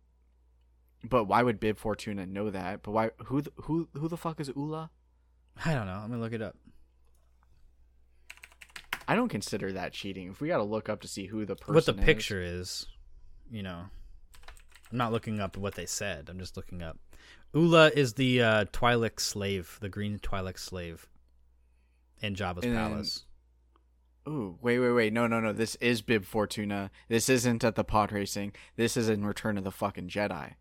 [1.09, 2.83] but why would Bib Fortuna know that?
[2.83, 3.11] But why?
[3.27, 4.91] Who the, who who the fuck is Oola?
[5.65, 5.99] I don't know.
[6.01, 6.57] Let me look it up.
[9.07, 10.29] I don't consider that cheating.
[10.31, 12.41] If we got to look up to see who the person what the is- picture
[12.43, 12.87] is,
[13.51, 13.83] you know.
[14.91, 16.29] I'm not looking up what they said.
[16.31, 16.99] I'm just looking up.
[17.55, 21.07] Oola is the uh, Twi'lek slave, the green Twi'lek slave
[22.21, 23.25] in Jabba's And- palace.
[24.27, 25.13] Ooh, wait, wait, wait.
[25.13, 25.53] No, no, no.
[25.53, 26.91] This is Bib Fortuna.
[27.09, 28.55] This isn't at the pod racing.
[28.75, 30.55] This is in Return of the fucking Jedi.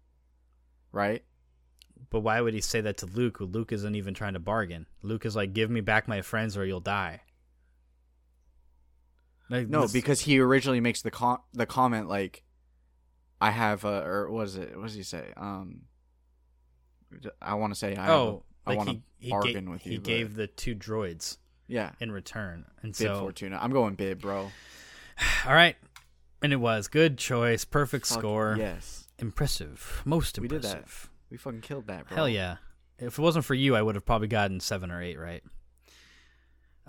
[0.93, 1.23] Right?
[2.10, 3.38] But why would he say that to Luke?
[3.41, 4.86] Luke isn't even trying to bargain.
[5.01, 7.21] Luke is like, "Give me back my friends, or you'll die."
[9.49, 12.43] Like, No, this- because he originally makes the com- the comment like,
[13.41, 14.75] "I have a," or what is it?
[14.75, 15.34] What does he say?
[15.36, 15.82] Um,
[17.41, 19.71] I want to say, I have a- oh, I like want he to bargain ga-
[19.71, 19.97] with he you.
[19.99, 23.58] but- gave the two droids yeah, in return, and Bib so Fortuna.
[23.62, 24.51] I'm going Bib, bro.
[25.45, 25.75] all right,
[26.41, 30.78] and it was good choice, perfect Fuck score, Yes, impressive, most We did that.
[30.78, 31.10] impressive.
[31.30, 32.15] we fucking killed that, bro.
[32.15, 32.58] Hell yeah!
[32.99, 35.43] If it wasn't for you, I would have probably gotten seven or eight right.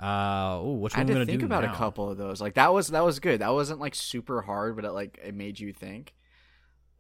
[0.01, 1.73] Uh, oh, which I one had to gonna think about now?
[1.73, 2.41] a couple of those.
[2.41, 3.41] Like that was that was good.
[3.41, 6.15] That wasn't like super hard, but it like it made you think.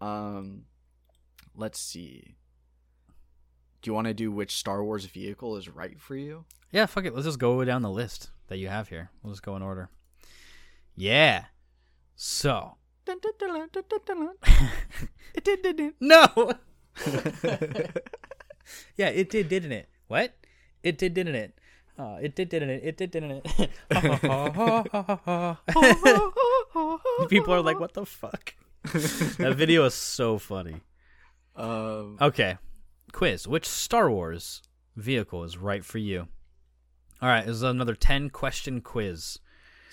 [0.00, 0.62] Um,
[1.56, 2.37] let's see.
[3.82, 6.44] Do you want to do which Star Wars vehicle is right for you?
[6.70, 7.14] Yeah, fuck it.
[7.14, 9.10] Let's just go down the list that you have here.
[9.22, 9.90] We'll just go in order.
[10.96, 11.44] Yeah.
[12.16, 12.76] So
[16.00, 16.52] no.
[18.96, 19.88] yeah, it did, didn't it?
[20.08, 20.34] What?
[20.82, 21.58] It did, didn't it?
[21.98, 22.82] Uh, it did, didn't it?
[22.84, 23.70] It did, didn't it?
[27.28, 30.80] People are like, "What the fuck?" that video is so funny.
[31.56, 32.58] Um, Okay,
[33.12, 34.62] quiz: Which Star Wars
[34.96, 36.28] vehicle is right for you?
[37.22, 39.38] All right, this is another ten question quiz.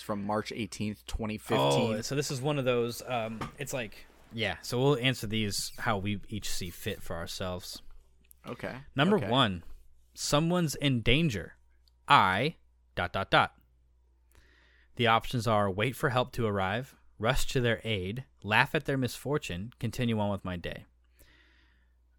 [0.02, 1.98] It's from March eighteenth, twenty fifteen.
[1.98, 3.04] Oh, so this is one of those.
[3.08, 4.56] Um, it's like, yeah.
[4.64, 7.84] So we'll answer these how we each see fit for ourselves.
[8.48, 8.74] okay.
[8.96, 9.30] Number okay.
[9.30, 9.64] one,
[10.16, 11.54] someone's in danger.
[12.08, 12.56] I
[12.96, 13.54] dot dot dot.
[14.96, 18.98] The options are wait for help to arrive, rush to their aid, laugh at their
[18.98, 20.86] misfortune, continue on with my day.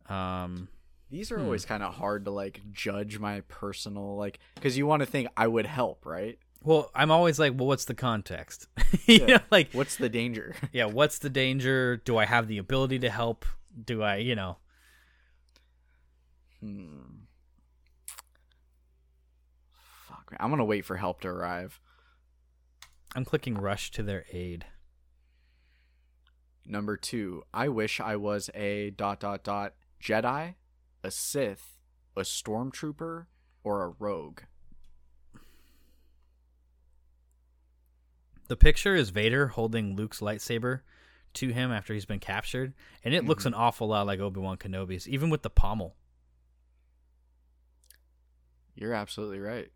[0.09, 0.69] Um,
[1.11, 1.45] These are Hmm.
[1.45, 5.29] always kind of hard to like judge my personal like because you want to think
[5.37, 6.39] I would help, right?
[6.65, 8.69] Well, I'm always like, well, what's the context?
[9.07, 9.27] you Yeah.
[9.27, 10.55] know, like, What's the danger?
[10.73, 11.97] yeah, what's the danger?
[11.99, 13.45] Do I have the ability to help?
[13.85, 14.59] Do I, you know?
[16.61, 17.01] hmm.
[20.07, 20.35] Fuck.
[20.39, 21.81] I'm gonna wait for help to arrive.
[23.15, 24.67] I'm clicking rush to their aid.
[26.65, 30.55] Number two, I wish I was a dot dot dot Jedi,
[31.03, 31.79] a Sith,
[32.17, 33.27] a stormtrooper,
[33.65, 34.41] or a rogue.
[38.53, 40.81] The picture is Vader holding Luke's lightsaber
[41.33, 43.55] to him after he's been captured, and it looks mm-hmm.
[43.55, 45.97] an awful lot like Obi Wan Kenobi's, even with the pommel.
[48.75, 49.71] You're absolutely right.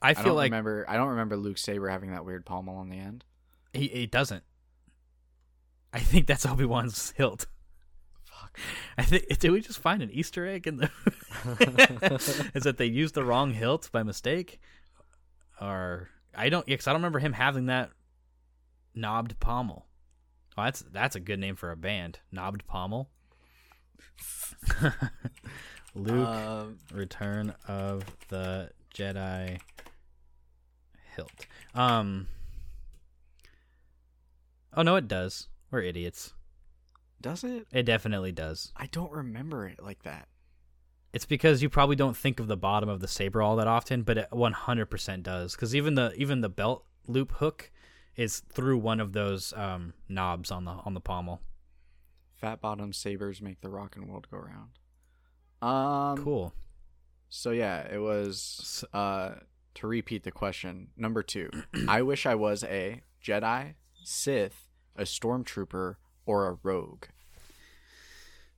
[0.00, 0.86] I I, feel don't like remember.
[0.88, 3.24] I don't remember Luke Saber having that weird pommel on the end.
[3.72, 4.44] he, he doesn't.
[5.92, 7.46] I think that's Obi Wan's hilt.
[8.22, 8.56] Fuck.
[8.96, 10.90] I think did we just find an Easter egg in the?
[12.54, 14.60] is that they used the wrong hilt by mistake,
[15.60, 16.66] or I don't?
[16.66, 17.90] Because I don't remember him having that
[18.94, 19.86] knobbed pommel.
[20.56, 22.20] Oh, that's that's a good name for a band.
[22.32, 23.10] Knobbed pommel.
[25.94, 29.60] Luke, Um, Return of the Jedi
[31.14, 31.46] hilt.
[31.74, 32.28] Um.
[34.76, 35.48] Oh no, it does.
[35.70, 36.34] We're idiots.
[37.20, 37.66] does it?
[37.72, 38.72] It definitely does.
[38.76, 40.28] I don't remember it like that.
[41.14, 44.02] It's because you probably don't think of the bottom of the saber all that often,
[44.02, 45.54] but it 100% does.
[45.54, 47.70] Because even the even the belt loop hook
[48.16, 51.40] is through one of those um, knobs on the on the pommel.
[52.34, 54.70] Fat bottom sabers make the rock and world go round.
[55.62, 56.52] Um, Cool.
[57.28, 59.36] So yeah, it was uh
[59.74, 60.88] to repeat the question.
[60.96, 61.50] Number 2.
[61.88, 65.96] I wish I was a Jedi, Sith, a stormtrooper,
[66.26, 67.06] or a rogue.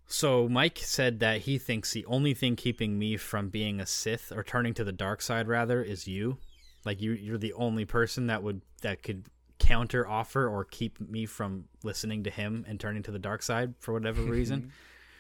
[0.06, 4.32] So Mike said that he thinks the only thing keeping me from being a Sith
[4.34, 6.38] or turning to the dark side rather is you.
[6.84, 9.26] Like you you're the only person that would that could
[9.58, 13.74] counter offer or keep me from listening to him and turning to the dark side
[13.80, 14.70] for whatever reason.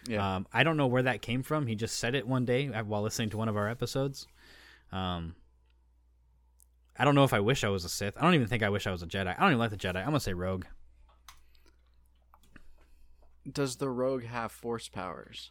[0.06, 0.36] Yeah.
[0.36, 1.66] Um, I don't know where that came from.
[1.66, 4.28] He just said it one day while listening to one of our episodes.
[4.92, 5.34] Um,
[6.96, 8.16] I don't know if I wish I was a Sith.
[8.16, 9.34] I don't even think I wish I was a Jedi.
[9.36, 9.96] I don't even like the Jedi.
[9.96, 10.64] I'm gonna say Rogue.
[13.50, 15.50] Does the rogue have force powers?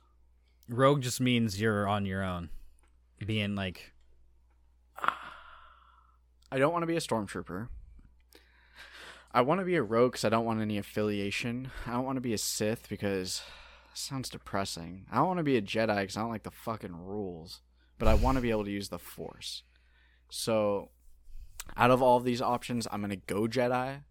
[0.68, 2.50] Rogue just means you're on your own,
[3.26, 3.94] being like
[6.52, 7.70] I don't want to be a stormtrooper.
[9.36, 11.70] I want to be a rogue because I don't want any affiliation.
[11.86, 13.42] I don't want to be a Sith because
[13.92, 15.06] it sounds depressing.
[15.12, 17.62] I don't want to be a Jedi because I don't like the fucking rules.
[18.00, 19.64] But I want to be able to use the Force.
[20.30, 20.90] So,
[21.78, 24.04] out of all of these options, I'm gonna go Jedi.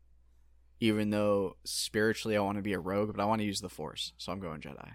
[0.84, 3.70] Even though spiritually I want to be a rogue, but I want to use the
[3.70, 4.90] Force, so I'm going Jedi.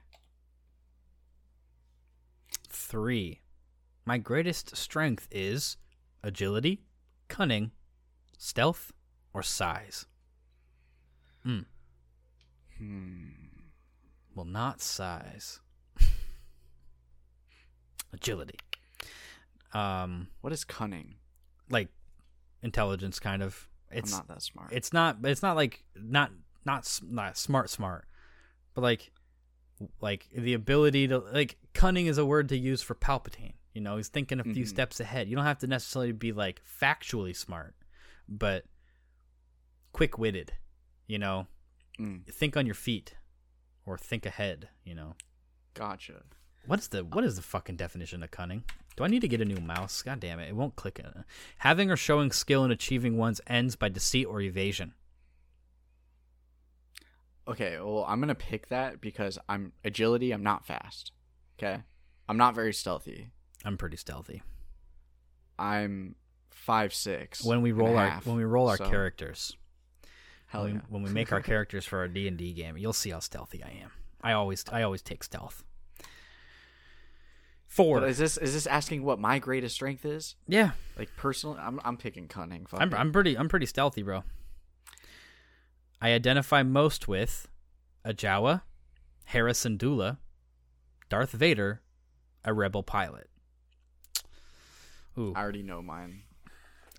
[2.71, 3.41] three.
[4.05, 5.77] My greatest strength is
[6.23, 6.83] agility,
[7.27, 7.71] cunning,
[8.37, 8.91] stealth,
[9.33, 10.05] or size.
[11.43, 11.61] Hmm.
[12.77, 13.29] Hmm.
[14.35, 15.59] Well, not size.
[18.13, 18.59] agility.
[19.73, 21.15] Um, What is cunning?
[21.71, 21.89] like
[22.61, 23.67] intelligence, kind of.
[23.91, 24.71] It's I'm not that smart.
[24.71, 26.31] it's not it's not like not
[26.65, 28.05] not not smart smart
[28.73, 29.11] but like
[30.01, 33.97] like the ability to like cunning is a word to use for palpatine you know
[33.97, 34.67] he's thinking a few Mhm.
[34.67, 37.75] steps ahead you don't have to necessarily be like factually smart
[38.27, 38.65] but
[39.91, 40.53] quick-witted
[41.07, 41.47] you know
[41.99, 43.15] Mm, think on your feet
[43.85, 45.15] or think ahead you know
[45.73, 46.23] gotcha.
[46.65, 48.63] What is the what is the fucking definition of cunning?
[48.95, 50.01] Do I need to get a new mouse?
[50.01, 50.99] God damn it, it won't click.
[50.99, 51.23] In.
[51.59, 54.93] Having or showing skill in achieving one's ends by deceit or evasion.
[57.47, 60.31] Okay, well, I'm gonna pick that because I'm agility.
[60.31, 61.11] I'm not fast.
[61.57, 61.81] Okay,
[62.27, 63.29] I'm not very stealthy.
[63.65, 64.43] I'm pretty stealthy.
[65.57, 66.15] I'm
[66.51, 67.43] five six.
[67.43, 69.57] When we roll our half, when we roll our so, characters,
[70.47, 70.81] hell when, yeah.
[70.89, 73.63] when we make our characters for our D and D game, you'll see how stealthy
[73.63, 73.91] I am.
[74.21, 75.63] I always I always take stealth.
[77.69, 77.99] Four.
[78.01, 80.35] But is this is this asking what my greatest strength is?
[80.47, 82.65] yeah, Like personally, I'm I'm picking cunning.
[82.65, 82.97] Fuck I'm it.
[82.97, 84.23] I'm pretty I'm pretty stealthy, bro.
[86.01, 87.47] I identify most with
[88.03, 88.63] a Jawa,
[89.25, 90.17] Hera Syndulla,
[91.09, 91.81] Darth Vader,
[92.43, 93.29] a rebel pilot.
[95.17, 96.23] Ooh, I already know mine.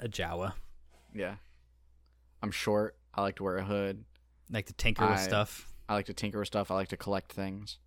[0.00, 0.52] a Jawa.
[1.14, 1.34] Yeah.
[2.42, 2.96] I'm short.
[3.12, 4.04] I like to wear a hood.
[4.50, 5.72] Like to tinker with stuff.
[5.88, 6.70] I like to tinker with stuff.
[6.70, 7.78] I like to collect things.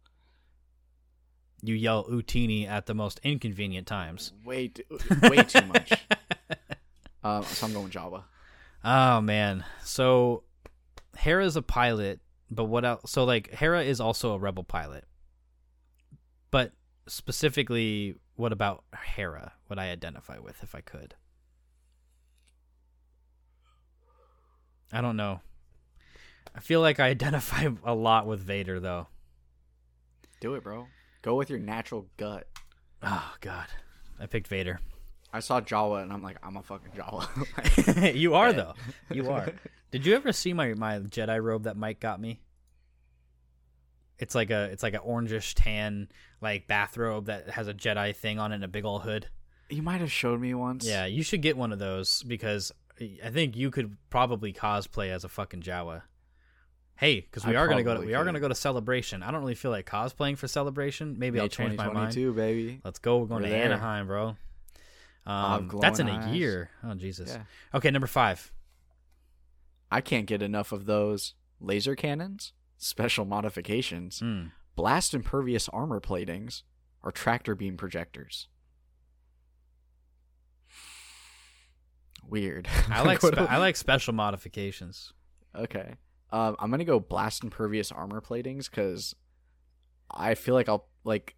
[1.63, 4.33] You yell Utini at the most inconvenient times.
[4.43, 4.83] Way too,
[5.23, 5.93] way too much.
[7.23, 8.23] Uh, so I'm going Jawa.
[8.83, 9.63] Oh man.
[9.81, 10.43] So
[11.15, 12.19] Hera's a pilot,
[12.51, 13.09] but what else?
[13.09, 15.05] So like Hera is also a rebel pilot.
[16.51, 16.73] But
[17.07, 19.53] specifically, what about Hera?
[19.69, 21.15] Would I identify with if I could?
[24.91, 25.39] I don't know.
[26.53, 29.07] I feel like I identify a lot with Vader though.
[30.41, 30.87] Do it, bro.
[31.23, 32.47] Go with your natural gut.
[33.01, 33.67] Oh god.
[34.19, 34.79] I picked Vader.
[35.31, 38.13] I saw Jawa and I'm like, I'm a fucking Jawa.
[38.15, 38.73] you are though.
[39.11, 39.49] You are.
[39.89, 42.41] Did you ever see my my Jedi robe that Mike got me?
[44.19, 46.09] It's like a it's like an orangish tan
[46.41, 49.27] like bathrobe that has a Jedi thing on it and a big old hood.
[49.69, 50.85] you might have showed me once.
[50.85, 55.23] Yeah, you should get one of those because I think you could probably cosplay as
[55.23, 56.03] a fucking Jawa.
[56.95, 59.23] Hey, because we I are gonna go to we are gonna go to celebration.
[59.23, 61.17] I don't really feel like cosplaying for celebration.
[61.17, 62.13] Maybe May I'll change my mind.
[62.13, 62.81] 2022, baby.
[62.83, 63.17] Let's go.
[63.17, 63.65] We're going We're to there.
[63.65, 64.35] Anaheim, bro.
[65.25, 66.35] Um, that's in a eyes.
[66.35, 66.69] year.
[66.83, 67.29] Oh Jesus.
[67.31, 67.43] Yeah.
[67.73, 68.51] Okay, number five.
[69.91, 74.51] I can't get enough of those laser cannons, special modifications, Mm.
[74.75, 76.63] blast impervious armor platings,
[77.01, 78.47] or tractor beam projectors.
[82.27, 82.67] Weird.
[82.89, 85.13] I like spe- I like special modifications.
[85.55, 85.95] Okay.
[86.33, 89.15] Um, I'm gonna go blast impervious armor platings because
[90.09, 91.35] I feel like I'll like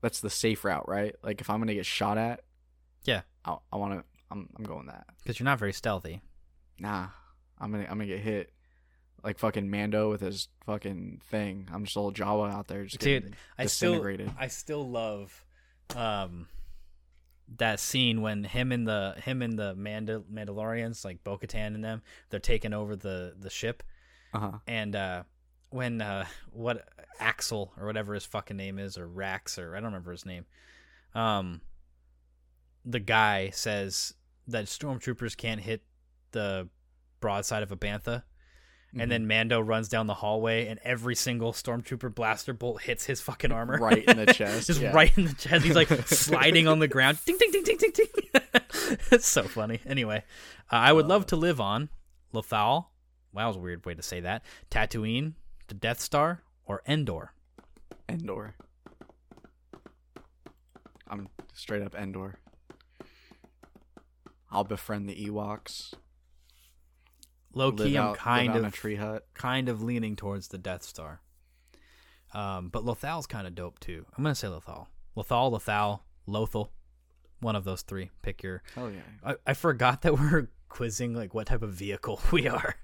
[0.00, 1.14] that's the safe route, right?
[1.22, 2.40] Like if I'm gonna get shot at,
[3.04, 3.20] Yeah.
[3.44, 4.04] I, I want to.
[4.30, 5.04] I'm I'm going that.
[5.22, 6.22] Because you're not very stealthy.
[6.78, 7.08] Nah,
[7.58, 8.50] I'm gonna I'm gonna get hit
[9.22, 11.68] like fucking Mando with his fucking thing.
[11.70, 14.32] I'm just a little Jawa out there just Dude, getting I still disintegrated.
[14.38, 15.44] I still love
[15.94, 16.48] um
[17.58, 22.00] that scene when him and the him and the Mandal- Mandalorians like Bo-Katan and them
[22.30, 23.82] they're taking over the the ship
[24.34, 24.52] Uh huh.
[24.66, 25.22] and uh
[25.70, 26.86] when uh what
[27.20, 30.44] Axel or whatever his fucking name is or Rax or I don't remember his name
[31.14, 31.60] um
[32.84, 34.14] the guy says
[34.48, 35.82] that stormtroopers can't hit
[36.32, 36.68] the
[37.20, 38.24] broadside of a bantha
[38.94, 39.00] Mm-hmm.
[39.00, 43.20] and then Mando runs down the hallway, and every single stormtrooper blaster bolt hits his
[43.20, 44.92] fucking armor Right in the chest, just yeah.
[44.92, 45.64] right in the chest.
[45.64, 48.06] He's like sliding on the ground, ding ding ding ding ding ding.
[49.10, 49.80] it's so funny.
[49.84, 50.22] Anyway,
[50.70, 51.88] uh, I would love to live on
[52.32, 52.86] Lothal.
[53.34, 54.44] Wow, that was a weird way to say that.
[54.70, 55.32] Tatooine,
[55.66, 57.32] the Death Star, or Endor.
[58.08, 58.54] Endor.
[61.08, 62.36] I'm straight up Endor.
[64.50, 65.94] I'll befriend the Ewoks.
[67.52, 69.26] Low key, I'm out, live kind of a tree hut.
[69.34, 71.20] kind of leaning towards the Death Star.
[72.32, 74.06] Um, but Lothal's kind of dope too.
[74.16, 74.86] I'm gonna say Lothal.
[75.16, 76.68] Lothal, Lothal, Lothal.
[77.40, 78.10] One of those three.
[78.22, 78.62] Pick your.
[78.74, 79.00] Hell yeah.
[79.24, 82.74] I, I forgot that we're quizzing like what type of vehicle we are.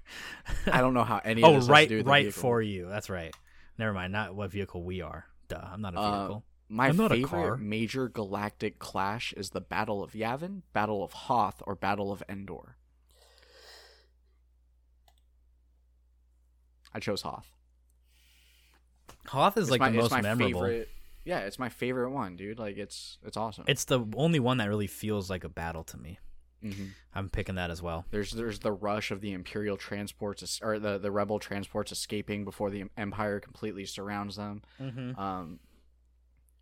[0.65, 2.87] I don't know how any of oh, right, to do with right for you.
[2.87, 3.35] That's right.
[3.77, 4.13] Never mind.
[4.13, 5.25] Not what vehicle we are.
[5.49, 5.59] Duh.
[5.61, 6.43] I'm not a Uh, vehicle.
[6.69, 7.57] My I'm not a favorite car.
[7.57, 12.77] major galactic clash is the Battle of Yavin, Battle of Hoth, or Battle of Endor.
[16.93, 17.47] I chose Hoth.
[19.27, 20.61] Hoth is It's like my, the most my memorable.
[20.61, 20.89] favorite.
[21.25, 22.57] Yeah, it's my favorite one, dude.
[22.57, 23.65] Like it's it's awesome.
[23.67, 26.19] It's the only one that really feels like a battle to me.
[26.61, 28.05] Hmm I'm picking that as well.
[28.11, 32.69] There's there's the rush of the Imperial transports or the the Rebel transports escaping before
[32.69, 34.61] the Empire completely surrounds them.
[34.79, 35.19] Mm-hmm.
[35.19, 35.59] Um,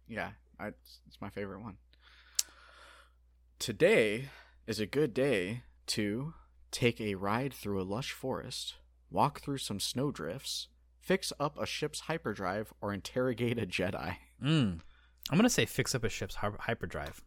[0.08, 1.78] yeah, I, it's, it's my favorite one.
[3.60, 4.30] Today
[4.66, 6.34] is a good day to
[6.72, 8.76] take a ride through a lush forest,
[9.12, 10.68] walk through some snowdrifts,
[11.00, 14.16] fix up a ship's hyperdrive, or interrogate a Jedi.
[14.44, 14.80] Mm.
[15.30, 17.22] I'm gonna say fix up a ship's hyperdrive.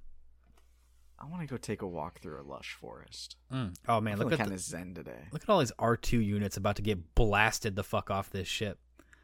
[1.22, 3.36] I want to go take a walk through a lush forest.
[3.52, 3.74] Mm.
[3.88, 5.28] Oh man, I'm look at kind the, of zen today.
[5.30, 8.78] look at all these R2 units about to get blasted the fuck off this ship.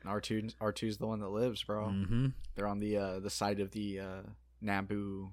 [0.07, 1.87] R two R 2s the one that lives, bro.
[1.87, 2.29] Mm-hmm.
[2.55, 4.23] They're on the uh the side of the uh
[4.65, 5.31] Naboo.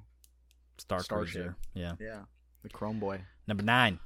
[0.77, 1.33] Star Starship.
[1.33, 1.55] Cruiser.
[1.73, 1.93] Yeah.
[1.99, 2.21] Yeah,
[2.63, 3.21] the Chrome Boy.
[3.47, 3.99] Number nine.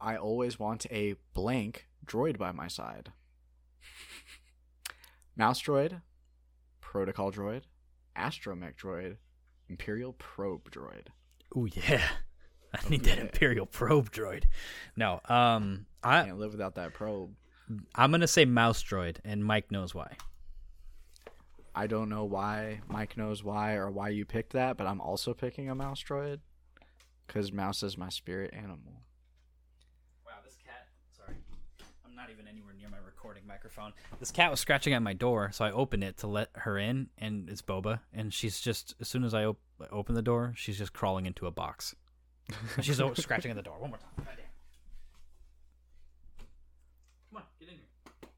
[0.00, 3.12] I always want a blank droid by my side.
[5.36, 6.02] Mouse droid,
[6.80, 7.62] protocol droid,
[8.16, 9.16] astromech droid,
[9.70, 11.06] imperial probe droid.
[11.54, 12.02] Oh yeah.
[12.74, 13.18] I need that.
[13.18, 14.44] Imperial probe droid.
[14.96, 17.30] No, um, I Can't live without that probe.
[17.94, 20.16] I'm gonna say mouse droid, and Mike knows why.
[21.74, 25.34] I don't know why Mike knows why or why you picked that, but I'm also
[25.34, 26.40] picking a mouse droid
[27.26, 29.02] because mouse is my spirit animal.
[30.26, 30.88] Wow, this cat.
[31.16, 31.36] Sorry,
[32.04, 33.92] I'm not even anywhere near my recording microphone.
[34.20, 37.08] This cat was scratching at my door, so I opened it to let her in,
[37.18, 39.58] and it's Boba, and she's just as soon as I op-
[39.90, 41.94] open the door, she's just crawling into a box.
[42.80, 43.78] She's o- scratching at the door.
[43.78, 44.10] One more time.
[44.18, 44.44] Goddamn.
[47.30, 48.28] Come on, get in here.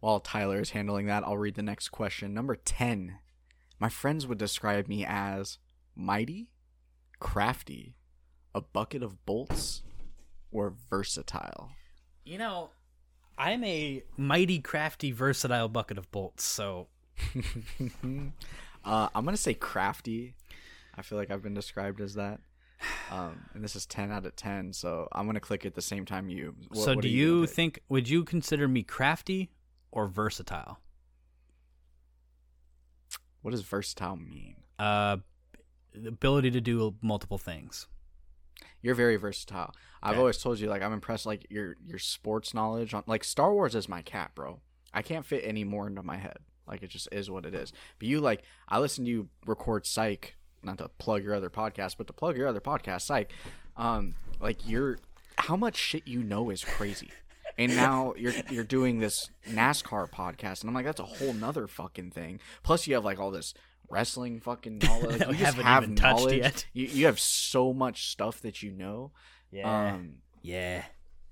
[0.00, 2.34] While Tyler is handling that, I'll read the next question.
[2.34, 3.18] Number 10.
[3.78, 5.58] My friends would describe me as
[5.94, 6.50] mighty,
[7.20, 7.94] crafty,
[8.54, 9.82] a bucket of bolts,
[10.52, 11.70] or versatile.
[12.24, 12.70] You know,
[13.36, 16.44] I'm a mighty crafty, versatile bucket of bolts.
[16.44, 16.88] So
[18.84, 20.34] Uh, I'm going to say crafty.
[20.94, 22.40] I feel like I've been described as that.
[23.10, 25.80] Um, and this is 10 out of 10, so I'm going to click at the
[25.80, 26.54] same time you.
[26.68, 27.80] What- so what do are you think?
[27.88, 29.50] Would you consider me crafty
[29.90, 30.80] or versatile?
[33.40, 34.56] What does versatile mean?
[34.78, 35.18] Uh,
[35.94, 37.86] the ability to do multiple things.
[38.82, 39.74] You're very versatile.
[40.04, 43.52] I've always told you like I'm impressed like your your sports knowledge on like Star
[43.52, 44.60] Wars is my cat, bro.
[44.92, 46.38] I can't fit any more into my head.
[46.68, 47.72] Like it just is what it is.
[47.98, 51.96] But you like I listen to you record psych, not to plug your other podcast,
[51.96, 53.32] but to plug your other podcast, psych.
[53.76, 54.98] Um like you're
[55.38, 57.10] how much shit you know is crazy.
[57.56, 61.66] And now you're you're doing this NASCAR podcast, and I'm like, that's a whole nother
[61.66, 62.40] fucking thing.
[62.62, 63.54] Plus, you have like all this
[63.90, 65.18] wrestling fucking knowledge.
[65.18, 66.38] That you we just haven't have even touched knowledge.
[66.38, 66.66] yet.
[66.72, 69.12] You you have so much stuff that you know.
[69.62, 70.84] Um, yeah.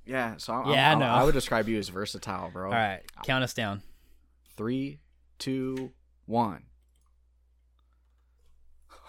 [0.06, 0.36] yeah.
[0.36, 1.06] So I'm, Yeah, I I'm- know.
[1.06, 2.66] I would describe you as versatile, bro.
[2.66, 3.82] All right, count us down.
[4.56, 4.98] Three,
[5.38, 5.92] two,
[6.26, 6.64] one.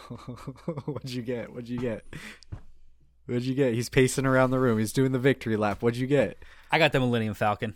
[0.86, 1.51] What'd you get?
[1.51, 2.03] What'd you get?
[3.26, 3.74] What'd you get?
[3.74, 4.78] He's pacing around the room.
[4.80, 5.82] He's doing the victory lap.
[5.82, 6.38] What'd you get?
[6.72, 7.76] I got the Millennium Falcon.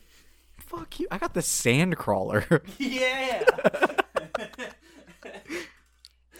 [0.59, 1.07] Fuck you.
[1.11, 2.45] I got the sand crawler.
[2.77, 3.45] Yeah.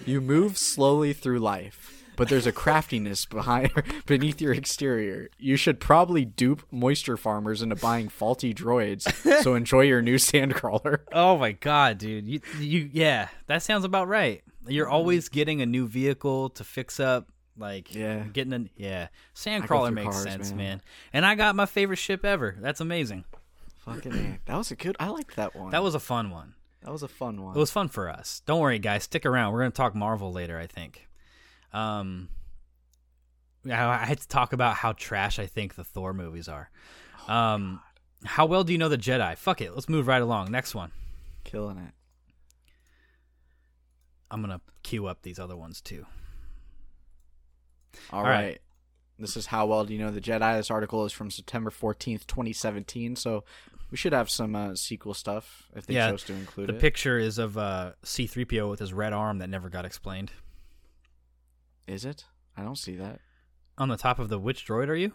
[0.06, 3.72] you move slowly through life, but there's a craftiness behind
[4.06, 5.30] beneath your exterior.
[5.38, 9.10] You should probably dupe moisture farmers into buying faulty droids.
[9.44, 11.06] So enjoy your new sand crawler.
[11.14, 12.28] oh my god, dude.
[12.28, 14.44] You you yeah, that sounds about right.
[14.68, 14.96] You're mm-hmm.
[14.96, 17.30] always getting a new vehicle to fix up.
[17.56, 18.24] Like Yeah.
[18.34, 19.08] getting a yeah.
[19.34, 20.58] Sandcrawler makes cars, sense, man.
[20.58, 20.82] man.
[21.14, 22.56] And I got my favorite ship ever.
[22.60, 23.24] That's amazing.
[23.80, 24.40] Fucking.
[24.46, 24.96] That was a good.
[25.00, 25.72] I liked that one.
[25.72, 26.56] That was a fun one.
[26.84, 27.56] that was a fun one.
[27.56, 28.42] It was fun for us.
[28.46, 29.06] Don't worry, guys.
[29.06, 29.54] Stick around.
[29.54, 30.60] We're gonna talk Marvel later.
[30.60, 31.07] I think.
[31.78, 32.30] Um,
[33.66, 36.70] I I had to talk about how trash I think the Thor movies are.
[37.28, 37.82] Um,
[38.26, 39.38] how well do you know the Jedi?
[39.38, 39.74] Fuck it.
[39.74, 40.52] Let's move right along.
[40.52, 40.92] Next one.
[41.44, 41.94] killing it.
[44.30, 46.06] I'm gonna queue up these other ones too.
[48.12, 48.32] All All right.
[48.46, 48.62] right.
[49.20, 50.58] This is how well do you know the Jedi?
[50.58, 53.16] This article is from September fourteenth, twenty seventeen.
[53.16, 53.44] So
[53.90, 56.76] we should have some uh, sequel stuff if they Yeah, chose to include The it.
[56.76, 60.32] The picture is of uh, C-3PO with his red arm that never got explained.
[61.88, 62.26] Is it?
[62.56, 63.20] I don't see that.
[63.78, 65.14] On the top of the which droid are you?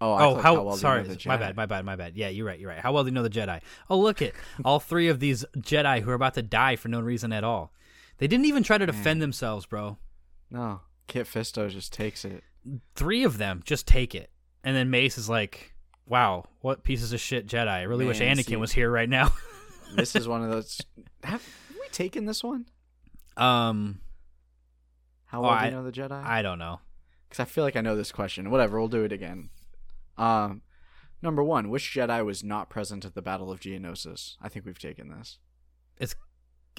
[0.00, 0.54] Oh, I oh, clicked how?
[0.54, 2.16] well do you sorry, know the my bad, my bad, my bad.
[2.16, 2.80] Yeah, you're right, you're right.
[2.80, 3.60] How well do you know the Jedi?
[3.88, 7.00] Oh, look it, all three of these Jedi who are about to die for no
[7.00, 7.72] reason at all.
[8.18, 9.98] They didn't even try to defend themselves, bro.
[10.50, 12.42] No, Kit Fisto just takes it.
[12.96, 14.30] Three of them just take it,
[14.64, 15.72] and then Mace is like,
[16.06, 17.68] "Wow, what pieces of shit Jedi!
[17.68, 19.32] I really wish Anakin see- was here right now."
[19.94, 20.80] This is one of those.
[21.22, 22.64] Have we taken this one?
[23.36, 24.00] um,
[25.32, 26.22] How Oh, well do I- know the Jedi?
[26.24, 26.80] I don't know.
[27.28, 28.50] Because I feel like I know this question.
[28.50, 29.48] Whatever, we'll do it again.
[30.18, 30.60] Um,
[31.22, 34.36] number one, which Jedi was not present at the Battle of Geonosis?
[34.42, 35.38] I think we've taken this.
[35.96, 36.14] It's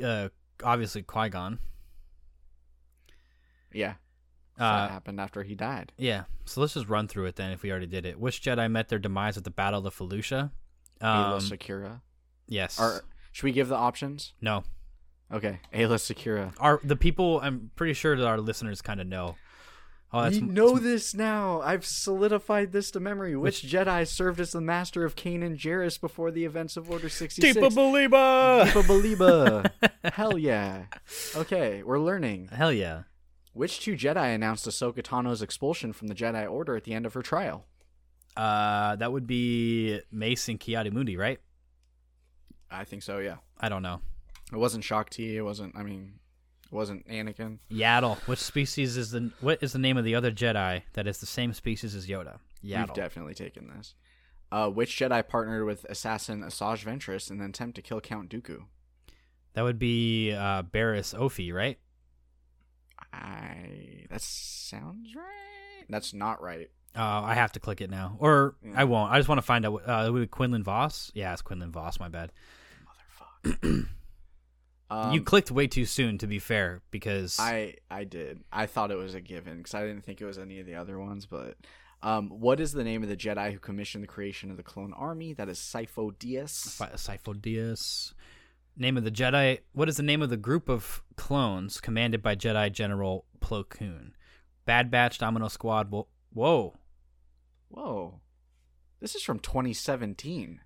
[0.04, 0.30] uh,
[0.64, 1.58] obviously Qui Gon.
[3.74, 3.96] Yeah,
[4.60, 5.92] Uh, that happened after he died.
[5.98, 7.52] Yeah, so let's just run through it then.
[7.52, 10.52] If we already did it, which Jedi met their demise at the Battle of Felucia?
[11.02, 12.02] Um, Secura.
[12.48, 12.80] yes.
[12.80, 14.34] Or should we give the options?
[14.42, 14.64] no.
[15.34, 16.54] Okay, Ayla Secura.
[16.60, 17.42] Our the people.
[17.42, 19.36] I'm pretty sure that our listeners kind of know.
[20.16, 21.62] Oh, that's we know this now.
[21.62, 23.36] I've solidified this to memory.
[23.36, 27.58] Which, Jedi served as the master of Kanan Jarrus before the events of Order 66?
[27.74, 28.16] believer.
[28.16, 29.72] Depa Billaba.
[30.14, 30.84] Hell yeah.
[31.36, 32.50] Okay, we're learning.
[32.52, 33.04] Hell yeah.
[33.54, 37.16] Which two Jedi announced Ahsoka Tano's expulsion from the Jedi Order at the end of
[37.16, 37.66] her trial?
[38.38, 41.40] Uh, that would be Mace and Ki-Adi-Mundi, right?
[42.70, 43.18] I think so.
[43.18, 43.38] Yeah.
[43.60, 44.02] I don't know.
[44.52, 45.38] It wasn't Shaak Ti.
[45.38, 45.76] It wasn't.
[45.76, 46.20] I mean,
[46.66, 47.60] it wasn't Anakin.
[47.72, 48.18] Yaddle.
[48.28, 51.26] Which species is the what is the name of the other Jedi that is the
[51.26, 52.40] same species as Yoda?
[52.64, 52.88] Yaddle.
[52.88, 53.96] We've definitely taken this.
[54.52, 58.66] Uh, which Jedi partnered with assassin Asajj Ventress in an attempt to kill Count Dooku?
[59.54, 61.78] that would be uh, Barriss Offee, right?
[63.12, 64.06] I.
[64.10, 65.86] That sounds right.
[65.90, 66.70] That's not right.
[66.96, 68.74] Uh, I have to click it now, or Yeah.
[68.76, 69.12] I won't.
[69.12, 69.74] I just want to find out.
[69.74, 71.12] what- Uh, it would be Quinlan Vos.
[71.16, 72.00] Yeah, it's Quinlan Vos.
[72.00, 72.32] My bad.
[73.44, 73.88] Motherfucker.
[74.90, 76.18] um, you clicked way too soon.
[76.20, 78.44] To be fair, because I I did.
[78.52, 80.76] I thought it was a given because I didn't think it was any of the
[80.76, 81.26] other ones.
[81.26, 81.58] But
[82.02, 84.94] um, what is the name of the Jedi who commissioned the creation of the clone
[84.94, 85.34] army?
[85.34, 86.78] That is Sifo Dyas.
[86.96, 88.14] Sifo Dyas.
[88.76, 89.60] Name of the Jedi.
[89.74, 94.16] What is the name of the group of clones commanded by Jedi General Plo Koon?
[94.66, 95.92] Bad Batch, Domino Squad.
[95.92, 96.08] Whoa.
[96.34, 96.74] Whoa.
[97.74, 98.20] Whoa,
[99.00, 100.62] this is from 2017.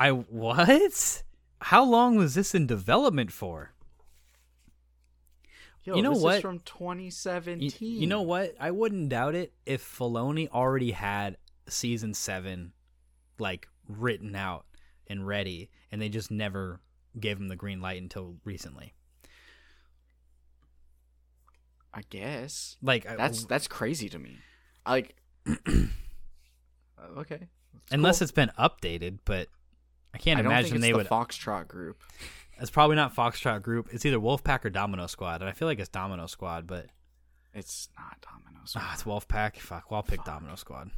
[0.00, 1.22] I what?
[1.62, 3.72] How long was this in development for?
[5.84, 6.34] Yo, You know this what?
[6.36, 8.00] Is from You, 2017.
[8.00, 8.54] you know what?
[8.60, 11.36] I wouldn't doubt it if Filoni already had
[11.68, 12.72] season seven,
[13.38, 14.64] like written out
[15.08, 16.80] and ready, and they just never
[17.18, 18.94] gave him the green light until recently.
[21.94, 24.38] I guess Like I- that's that's crazy to me.
[24.86, 25.14] Like,
[25.46, 25.52] uh,
[27.18, 27.48] okay.
[27.90, 28.24] Unless cool.
[28.24, 29.48] it's been updated, but
[30.14, 31.06] I can't I don't imagine think it's they the would.
[31.08, 32.02] Foxtrot group.
[32.60, 33.88] it's probably not Foxtrot Group.
[33.92, 36.86] It's either Wolfpack or Domino Squad, and I feel like it's Domino Squad, but
[37.54, 38.74] It's not Domino's.
[38.76, 39.56] ah, it's Wolfpack.
[39.56, 40.90] Fuck, well, I'll pick Domino Squad.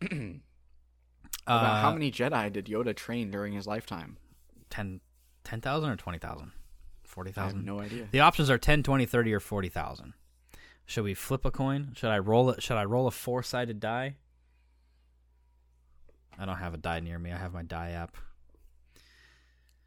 [1.46, 4.16] About how Uh, many Jedi did Yoda train during his lifetime?
[4.70, 5.00] 10
[5.42, 6.52] 10,000 or 20,000?
[7.04, 7.64] 40,000?
[7.64, 8.06] no idea.
[8.12, 10.12] The options are 10, 20, 30 or 40,000.
[10.86, 11.92] Should we flip a coin?
[11.96, 12.62] Should I roll it?
[12.62, 14.16] Should I roll a four-sided die?
[16.40, 17.30] I don't have a die near me.
[17.32, 18.16] I have my die app.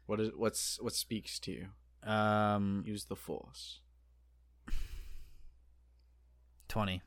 [0.06, 1.66] What is what's what speaks to you?
[2.08, 3.80] Um Use the Force.
[6.68, 7.02] 20.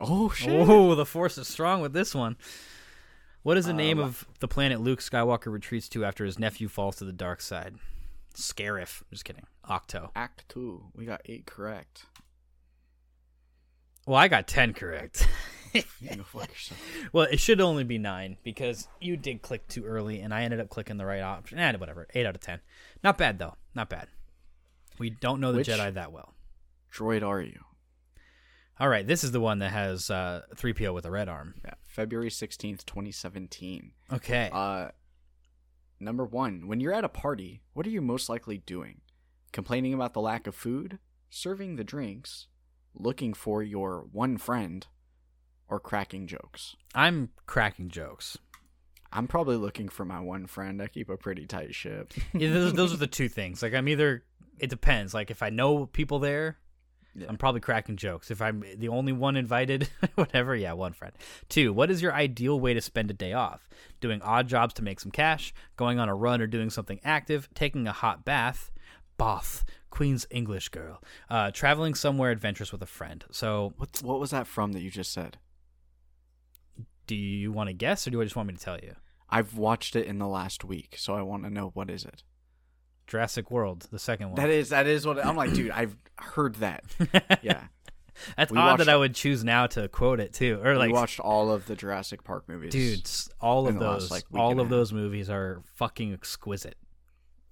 [0.00, 0.50] Oh shit!
[0.68, 2.36] Oh, the force is strong with this one.
[3.42, 6.66] What is the name Uh, of the planet Luke Skywalker retreats to after his nephew
[6.68, 7.76] falls to the dark side?
[8.34, 9.02] Scarif.
[9.10, 9.46] Just kidding.
[9.68, 10.10] Ahch-To.
[10.16, 10.86] Act two.
[10.96, 12.06] We got eight correct.
[14.06, 15.28] Well, I got 10 correct.
[15.74, 16.80] You go fuck yourself.
[17.12, 20.60] well, it should only be 9 because you did click too early and I ended
[20.60, 21.58] up clicking the right option.
[21.58, 22.06] Eh, whatever.
[22.14, 22.60] 8 out of 10.
[23.02, 23.54] Not bad, though.
[23.74, 24.08] Not bad.
[24.98, 26.34] We don't know the Which- Jedi that well.
[26.92, 27.60] Droid, are you?
[28.78, 31.54] All right, this is the one that has uh, 3PO with a red arm.
[31.64, 31.74] Yeah.
[31.86, 33.92] February sixteenth, twenty seventeen.
[34.12, 34.50] Okay.
[34.52, 34.88] Uh,
[36.00, 36.66] number one.
[36.66, 39.00] When you're at a party, what are you most likely doing?
[39.52, 40.98] Complaining about the lack of food,
[41.30, 42.48] serving the drinks,
[42.94, 44.88] looking for your one friend,
[45.68, 46.76] or cracking jokes.
[46.94, 48.38] I'm cracking jokes.
[49.12, 50.82] I'm probably looking for my one friend.
[50.82, 52.12] I keep a pretty tight ship.
[52.34, 53.62] yeah, those, those are the two things.
[53.62, 54.24] Like I'm either
[54.58, 55.14] it depends.
[55.14, 56.58] Like if I know people there,
[57.14, 57.26] Yeah.
[57.28, 58.30] I'm probably cracking jokes.
[58.32, 61.12] If I'm the only one invited, whatever, yeah, one friend.
[61.48, 63.68] Two, what is your ideal way to spend a day off?
[64.00, 67.48] Doing odd jobs to make some cash, going on a run or doing something active,
[67.54, 68.72] taking a hot bath,
[69.16, 71.00] bath, Queen's English girl,
[71.30, 73.24] uh, traveling somewhere adventurous with a friend.
[73.30, 75.38] So, What what was that from that you just said?
[77.06, 78.94] Do you want to guess or do I just want me to tell you?
[79.30, 82.22] I've watched it in the last week, so I want to know what is it.
[83.06, 84.36] Jurassic World, the second one.
[84.36, 85.70] That is that is what I'm like, dude.
[85.70, 86.84] I've heard that.
[87.42, 87.64] Yeah,
[88.36, 90.88] That's we odd watched- that I would choose now to quote it too, or like
[90.88, 92.72] we watched all of the Jurassic Park movies.
[92.72, 96.76] dudes all of the last, those like, all of those movies are fucking exquisite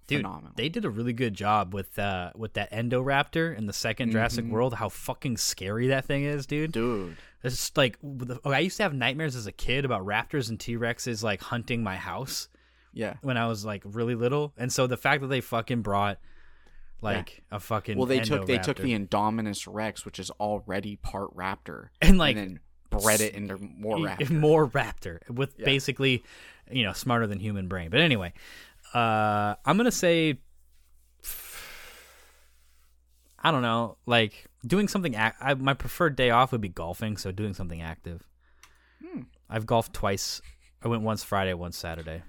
[0.06, 0.52] dude Phenomenal.
[0.56, 4.44] they did a really good job with uh with that Indoraptor in the 2nd jurassic
[4.44, 4.50] Mhm.
[4.50, 7.16] world how fucking scary that thing is dude dude.
[7.44, 7.98] it's like
[8.44, 11.96] i used to have nightmares as a kid about raptors and t-rexes like hunting my
[11.96, 12.48] house
[12.92, 13.14] Yeah.
[13.22, 16.18] when i was like really little and so the fact that they fucking brought
[17.00, 21.34] like a fucking Well, they took they took the Indominus Rex, which is already part
[21.36, 24.30] raptor, And, like, then bred it into more raptor.
[24.38, 25.64] more raptor with Yeah.
[25.64, 26.22] basically
[26.70, 28.32] you know smarter than human brain but anyway
[28.94, 30.38] uh i'm gonna say
[33.38, 37.16] i don't know like doing something ac- I, my preferred day off would be golfing
[37.16, 38.22] so doing something active.
[39.04, 39.22] Hmm.
[39.50, 40.40] i've golfed twice.
[40.82, 42.22] I went once friday once saturday.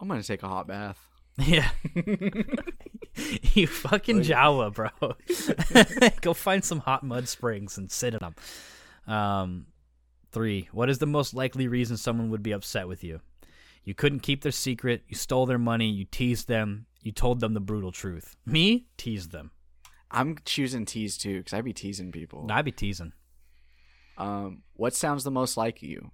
[0.00, 0.98] I'm gonna take a hot bath.
[1.38, 1.70] yeah.
[3.54, 4.88] You fucking jawa bro.
[6.22, 8.34] Go find some hot mud springs and sit in them
[9.06, 9.66] um
[10.30, 13.20] three what is the most likely reason someone would be upset with you
[13.84, 17.54] you couldn't keep their secret you stole their money you teased them you told them
[17.54, 19.50] the brutal truth me teased them
[20.10, 22.46] I'm choosing tease too because I'd be teasing people.
[22.50, 23.12] i'd be teasing
[24.18, 26.10] Um, what sounds the most like you?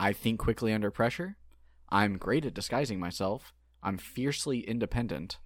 [0.00, 1.36] I think quickly under pressure.
[1.90, 5.38] I'm great at disguising myself, I'm fiercely independent,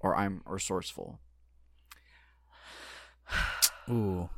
[0.00, 1.20] or I'm resourceful.
[3.90, 4.28] Ooh.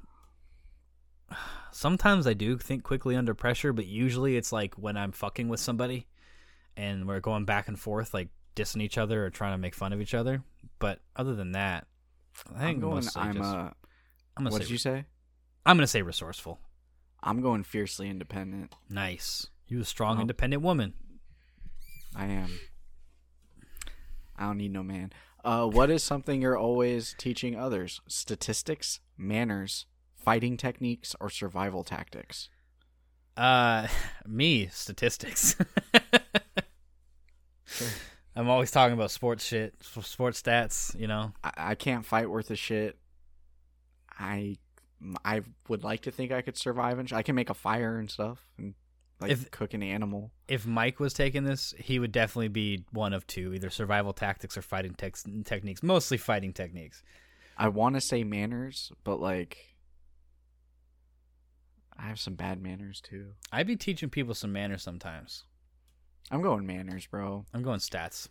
[1.72, 5.60] Sometimes I do think quickly under pressure, but usually it's like when I'm fucking with
[5.60, 6.06] somebody
[6.76, 9.92] and we're going back and forth, like dissing each other or trying to make fun
[9.92, 10.42] of each other.
[10.78, 11.86] But other than that,
[12.54, 13.04] I think I'm going.
[13.16, 13.70] I'm just, uh.
[14.36, 15.04] I'm gonna What say did you say?
[15.66, 16.58] I'm gonna say resourceful.
[17.22, 18.74] I'm going fiercely independent.
[18.90, 19.46] Nice.
[19.66, 20.22] You a strong, Oh.
[20.22, 20.92] independent woman.
[22.14, 22.50] I am.
[24.36, 25.12] I don't need no man.
[25.44, 28.00] Uh, what is something you're always teaching others?
[28.08, 32.48] Statistics, manners, fighting techniques, or survival tactics?
[33.36, 33.86] Uh,
[34.26, 35.56] me statistics.
[38.36, 40.98] I'm always talking about sports shit, sports stats.
[40.98, 42.96] You know, I, I can't fight worth a shit.
[44.18, 44.56] I
[45.24, 47.98] I would like to think I could survive and sh- I can make a fire
[47.98, 48.74] and stuff and
[49.20, 50.32] like If- cook an animal.
[50.48, 54.56] if Mike was taking this, he would definitely be one of two, either survival tactics
[54.56, 55.82] or fighting tex- techniques.
[55.82, 57.02] Mostly fighting techniques.
[57.56, 59.58] I want to say manners, but like
[61.96, 63.32] I have some bad manners too.
[63.52, 65.44] I'd be teaching people some manners sometimes.
[66.30, 67.44] I'm going manners, bro.
[67.52, 68.28] I'm going stats.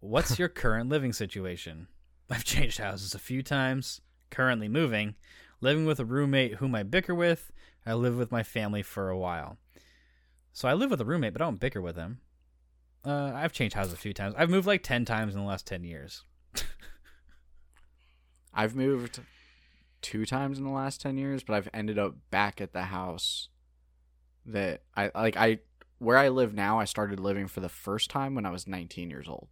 [0.00, 1.88] What's your current living situation?
[2.30, 4.00] I've changed houses a few times.
[4.30, 5.14] Currently moving,
[5.60, 7.52] living with a roommate whom I bicker with.
[7.84, 9.58] I live with my family for a while.
[10.52, 12.20] So I live with a roommate, but I don't bicker with him.
[13.04, 14.34] Uh, I've changed houses a few times.
[14.38, 16.24] I've moved like ten times in the last ten years.
[18.54, 19.20] I've moved
[20.02, 23.48] two times in the last 10 years, but I've ended up back at the house
[24.44, 25.60] that I like I
[26.02, 29.08] where I live now, I started living for the first time when I was 19
[29.08, 29.48] years old.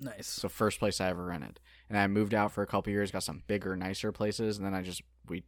[0.00, 0.36] Nice.
[0.36, 1.58] The first place I ever rented.
[1.88, 4.74] And I moved out for a couple years, got some bigger, nicer places, and then
[4.74, 5.44] I just we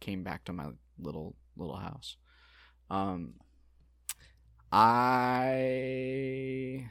[0.00, 0.66] came back to my
[0.98, 2.16] little little house.
[2.90, 3.34] Um
[4.70, 5.56] I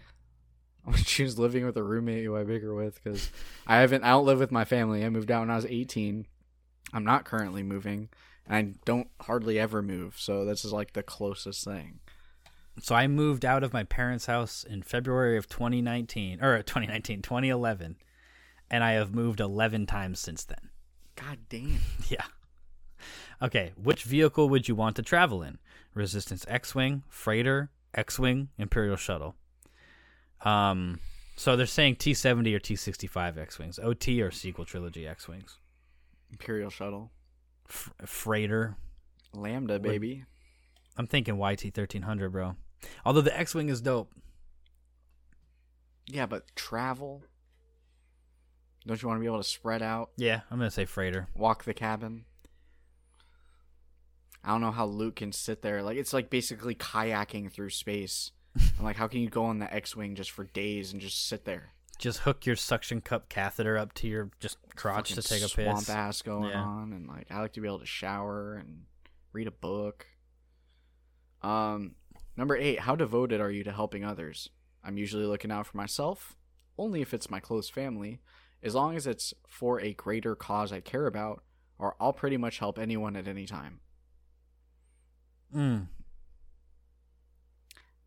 [0.88, 3.30] I would choose living with a roommate who I bigger with because
[3.68, 4.04] I haven't.
[4.04, 5.04] I don't live with my family.
[5.04, 6.28] I moved out when I was 18.
[6.94, 8.10] I'm not currently moving,
[8.48, 10.16] and I don't hardly ever move.
[10.18, 12.00] So this is like the closest thing.
[12.82, 17.96] So I moved out of my parents' house in February of 2019 or 2019, 2011,
[18.70, 20.70] and I have moved 11 times since then.
[21.16, 21.80] God damn.
[22.10, 22.26] Yeah.
[23.42, 25.58] Okay, which vehicle would you want to travel in?
[25.94, 29.36] Resistance X-wing, freighter, X-wing, Imperial shuttle.
[30.42, 31.00] Um,
[31.36, 35.58] so they're saying T70 or T65 X-wings, OT or sequel trilogy X-wings,
[36.32, 37.12] Imperial shuttle,
[37.70, 38.76] F- freighter.
[39.34, 40.24] Lambda baby.
[40.98, 42.56] I'm thinking YT 1300, bro.
[43.06, 44.12] Although the X-wing is dope.
[46.08, 47.24] Yeah, but travel.
[48.86, 51.28] Don't you want to be able to spread out, Yeah, I'm gonna say freighter.
[51.36, 52.26] walk the cabin?
[54.44, 55.82] I don't know how Luke can sit there.
[55.82, 58.30] Like it's like basically kayaking through space.
[58.78, 61.46] I'm like, how can you go on the X-wing just for days and just sit
[61.46, 61.72] there?
[61.98, 65.54] Just hook your suction cup catheter up to your just crotch to take a piss.
[65.86, 66.62] swamp ass going Yeah.
[66.62, 68.84] on, and like I like to be able to shower and
[69.34, 70.06] read a book.
[71.42, 71.96] Um,
[72.38, 72.82] number eight.
[72.82, 74.50] How devoted are you to helping others?
[74.84, 76.36] I'm usually looking out for myself,
[76.78, 78.20] only if it's my close family.
[78.62, 81.44] As long as it's for a greater cause I care about,
[81.78, 83.80] or I'll pretty much help anyone at any time.
[85.56, 85.88] Mm.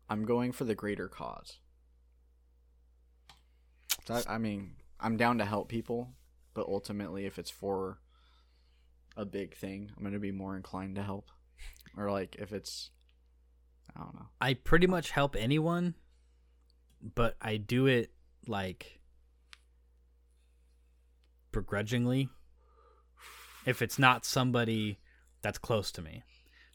[0.09, 1.59] I'm going for the greater cause.
[4.07, 6.09] That, I mean, I'm down to help people,
[6.53, 7.99] but ultimately, if it's for
[9.15, 11.29] a big thing, I'm going to be more inclined to help.
[11.95, 12.89] Or, like, if it's,
[13.95, 14.27] I don't know.
[14.39, 15.95] I pretty much help anyone,
[17.15, 18.11] but I do it
[18.47, 18.99] like
[21.51, 22.29] begrudgingly.
[23.65, 24.99] If it's not somebody
[25.41, 26.23] that's close to me.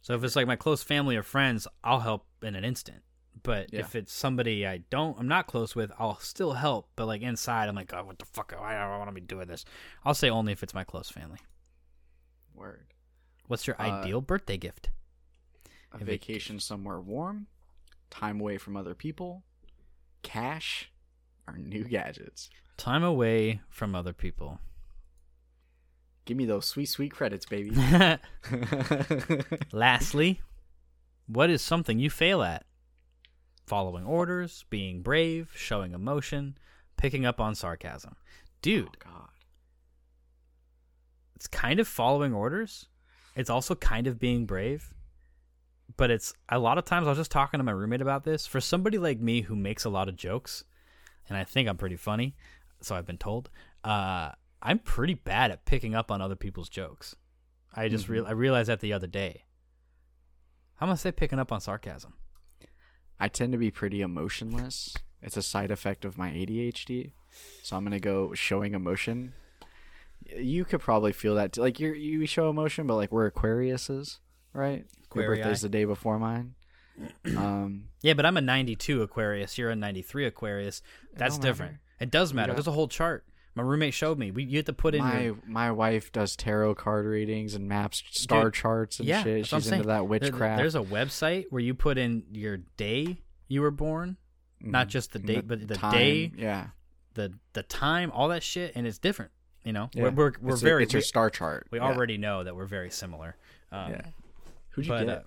[0.03, 3.03] So if it's like my close family or friends, I'll help in an instant.
[3.43, 3.81] But Yeah.
[3.81, 6.91] if it's somebody I don't, I'm not close with, I'll still help.
[6.95, 8.53] But like inside, I'm like, oh, what the fuck?
[8.59, 9.65] I don't want to be doing this.
[10.05, 11.39] I'll say only if it's my close family.
[12.55, 12.87] Word.
[13.47, 14.91] What's your Uh, ideal birthday gift?
[16.01, 17.47] A vacation somewhere warm,
[18.11, 19.43] time away from other people,
[20.23, 20.91] cash,
[21.47, 22.51] or new gadgets.
[22.77, 24.59] Time away from other people.
[26.25, 27.71] Give me those sweet, sweet credits, baby.
[29.73, 30.41] Lastly,
[31.27, 32.65] what is something you fail at?
[33.67, 36.57] Following orders, being brave, showing emotion,
[36.97, 38.17] picking up on sarcasm.
[38.63, 39.29] Dude, Oh, God.
[41.37, 42.87] it's kind of following orders.
[43.37, 44.94] It's also kind of being brave.
[45.97, 48.47] But it's a lot of times I was just talking to my roommate about this.
[48.47, 50.65] For somebody like me who makes a lot of jokes,
[51.29, 52.35] and I think I'm pretty funny,
[52.81, 53.51] so I've been told,
[53.85, 54.31] uh,
[54.63, 57.15] I'm pretty bad at picking up on other people's jokes.
[57.77, 59.45] I just real I realized that the other day.
[60.81, 62.15] I'm gonna say picking up on sarcasm.
[63.19, 64.95] I tend to be pretty emotionless.
[65.23, 67.13] It's a side effect of my ADHD.
[67.63, 69.35] So I'm gonna go showing emotion.
[70.25, 71.53] You could probably feel that.
[71.53, 71.61] Too.
[71.61, 74.19] Like you, you show emotion, but like we're Aquariuses,
[74.55, 74.87] right?
[75.15, 76.55] Your birthday's the day before mine.
[77.37, 79.59] Um, Yeah, but I'm a 92 Aquarius.
[79.59, 80.81] You're a 93 Aquarius.
[81.17, 81.73] That's don't different.
[81.73, 81.81] matter.
[82.01, 82.49] It does matter.
[82.53, 83.25] got- There's a whole chart.
[83.57, 84.31] My roommate showed me.
[84.33, 87.69] We you have to put in my your my wife does tarot card readings and
[87.69, 89.23] maps star Dude, charts and yeah.
[89.23, 89.43] shit.
[89.43, 89.89] that's I'm She's into saying.
[89.89, 90.59] that witchcraft.
[90.59, 94.17] There's a website where you put in your day you were born,
[94.61, 94.91] not Mhm.
[94.91, 96.67] just the And date, but the time, day, Yeah,
[97.15, 99.31] the the time, all that shit, and it's different.
[99.65, 100.03] You know, yeah.
[100.05, 101.69] we're we're, we're it's a- very it's your star chart.
[101.71, 101.85] we yeah.
[101.85, 103.37] already know that we're very similar.
[103.71, 104.03] Um, Yeah.
[104.75, 105.27] Who'd you but, get?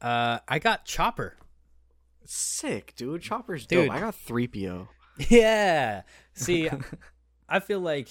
[0.00, 1.36] Uh, I got Chopper.
[2.24, 3.22] Sick, dude.
[3.22, 3.86] Chopper's Dude.
[3.88, 3.96] dope.
[3.96, 4.88] I got three PO.
[5.28, 6.02] Yeah.
[6.32, 6.68] See,
[7.48, 8.08] I feel like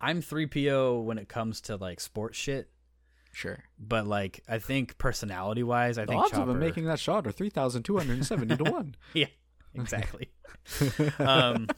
[0.00, 2.68] I'm 3PO when it comes to like sports shit,
[3.32, 3.64] Sure.
[3.78, 6.42] but like I think personality wise, I The think odds Chopper.
[6.42, 8.96] of him making that shot are three thousand two hundred and seventy to one.
[9.14, 9.28] yeah,
[9.74, 10.28] exactly.
[11.18, 11.68] um,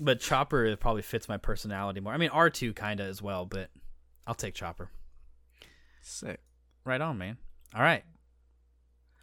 [0.00, 2.12] but Chopper probably fits my personality more.
[2.12, 3.70] I mean, R2 kind of as well, but
[4.26, 4.90] I'll take Chopper.
[6.08, 6.40] Sick.
[6.84, 7.36] Right on, man.
[7.74, 8.04] All right.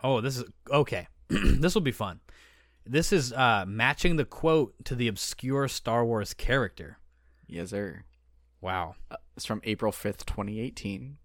[0.04, 1.08] Oh, this is okay.
[1.30, 2.20] this will be fun.
[2.86, 7.00] This is uh, matching the quote to the obscure Star Wars character.
[7.48, 8.04] Yes, sir.
[8.62, 8.96] Wow.
[9.10, 11.18] Uh, it's from April fifth, twenty eighteen.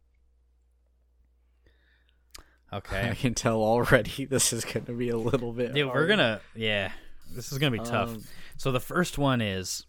[2.72, 3.10] Okay.
[3.10, 5.74] I can tell already this is going to be a little bit.
[5.74, 6.92] Dude, we're gonna yeah.
[7.34, 8.10] This is gonna be tough.
[8.10, 8.24] Um,
[8.56, 9.86] So the first one is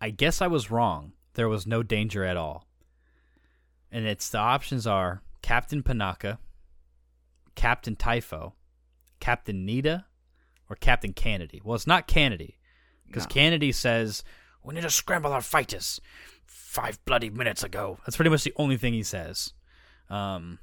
[0.00, 1.12] I guess I was wrong.
[1.34, 2.65] There was no danger at all.
[3.96, 6.36] And it's the options are Captain Panaka,
[7.54, 8.52] Captain Typho,
[9.20, 10.04] Captain Nita,
[10.68, 11.62] or Captain Kennedy.
[11.64, 12.58] Well, it's not Kennedy.
[13.06, 13.28] Because No.
[13.28, 14.22] Kennedy says,
[14.62, 15.98] We need to scramble our fighters
[16.44, 17.96] five bloody minutes ago.
[18.04, 19.54] That's pretty much the only thing he says.
[20.10, 20.58] Um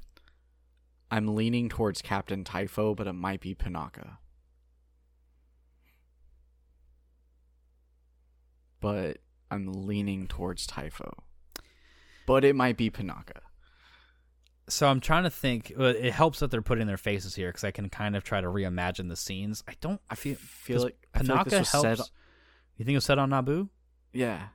[1.10, 4.18] I'm leaning towards Captain Typho, but it might be Panaka.
[8.80, 9.18] But
[9.50, 11.24] I'm leaning towards Typho.
[12.26, 13.38] But it might be Panaka.
[14.68, 15.70] So I'm trying to think.
[15.70, 18.46] It helps that they're putting their faces here because I can kind of try to
[18.48, 19.62] reimagine the scenes.
[19.68, 20.00] I don't.
[20.08, 21.70] I feel feel like- I feel like Panaka helps.
[21.82, 21.98] said-
[22.78, 23.68] You think it was said on Naboo,
[24.12, 24.48] Yeah.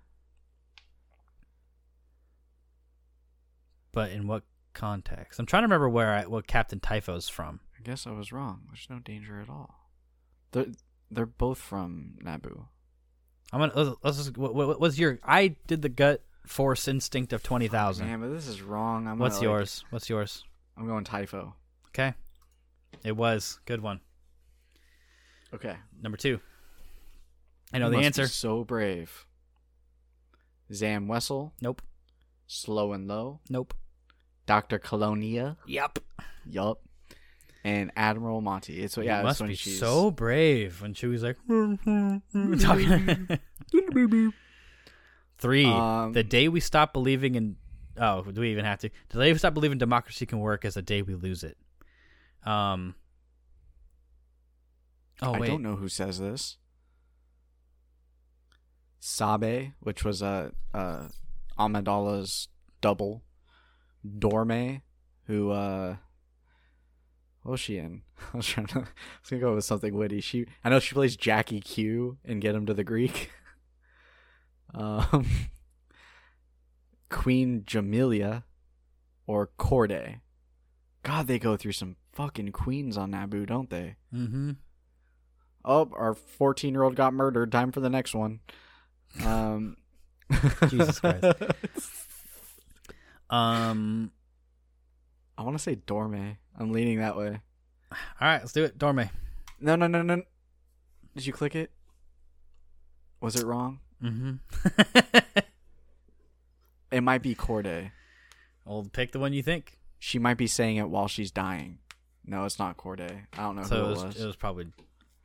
[3.92, 4.44] but in what
[4.74, 5.40] context?
[5.40, 7.60] I'm trying to remember where I, what Captain Typho's from.
[7.78, 8.62] I guess I was wrong.
[8.68, 9.76] There's no danger at all.
[10.52, 10.68] They're,
[11.12, 12.66] they're both from Naboo.
[13.52, 14.38] I'm gonna let's, let's just.
[14.38, 15.20] What, what was your?
[15.24, 18.08] I did the gut force instinct of twenty thousand.
[18.08, 19.08] Man, but this is wrong.
[19.08, 19.86] I'm What's gonna, like- yours?
[19.92, 20.44] What's yours?
[20.78, 21.54] I'm going Typho.
[21.90, 22.14] Okay,
[23.04, 24.00] it was good one.
[25.54, 25.76] Okay.
[26.02, 26.40] Number two.
[27.74, 28.28] I know You the answer.
[28.28, 29.26] so brave.
[30.74, 31.82] Zam Wesell, Nope.
[32.48, 33.74] Slow and Low, Nope.
[34.46, 34.80] Dr.
[34.80, 36.00] Kalonia, Yep.
[36.48, 36.82] yup,
[37.64, 38.82] and Admiral Monty.
[38.82, 41.38] It's what yeah, you it's must when be she's so brave when she was like
[42.60, 43.28] talking.
[45.40, 45.66] Three.
[45.66, 47.56] Um, the day we stop believing in.
[47.98, 48.90] Oh, do we even have to?
[49.10, 51.58] The day we stop believing democracy can work is the day we lose it.
[52.44, 52.96] Um.
[55.22, 55.44] Oh wait.
[55.44, 56.58] I don't know who says this.
[59.00, 61.08] Sabe, which was a uh, uh,
[61.58, 62.50] Amidala's
[62.82, 63.24] double,
[64.06, 64.82] Dorme,
[65.26, 65.96] who uh,
[67.44, 68.02] what was she in?
[68.34, 68.80] I was trying to.
[68.80, 70.20] I was gonna go with something witty.
[70.22, 73.32] She, I know she plays Jackie Q in Get Him to the Greek.
[74.74, 75.26] um,
[77.10, 78.44] Queen Jamillia,
[79.28, 80.22] or Cordé.
[81.04, 83.96] God, they go through some fucking queens on Naboo, don't they?
[84.14, 84.52] Mm-hmm.
[85.64, 87.52] Oh, our 14 year old got murdered.
[87.52, 88.40] Time for the next one.
[89.24, 89.78] Um,
[90.68, 91.26] Jesus Christ.
[93.30, 94.12] Um.
[95.38, 96.38] I want to say Dorme.
[96.58, 97.40] I'm leaning that way.
[97.92, 98.80] All right, let's do it.
[98.80, 99.12] Dorme.
[99.60, 100.24] No, no, no, no.
[101.16, 101.72] Did you click it?
[103.22, 103.80] Was it wrong?
[104.04, 104.34] Mm-hmm.
[106.92, 107.92] It might be Cordé.
[108.66, 109.78] well, pick the one you think.
[110.00, 111.78] She might be saying it while she's dying.
[112.26, 113.26] No, it's not Cordé.
[113.34, 114.22] I don't know so who it it was, was.
[114.22, 114.68] it was probably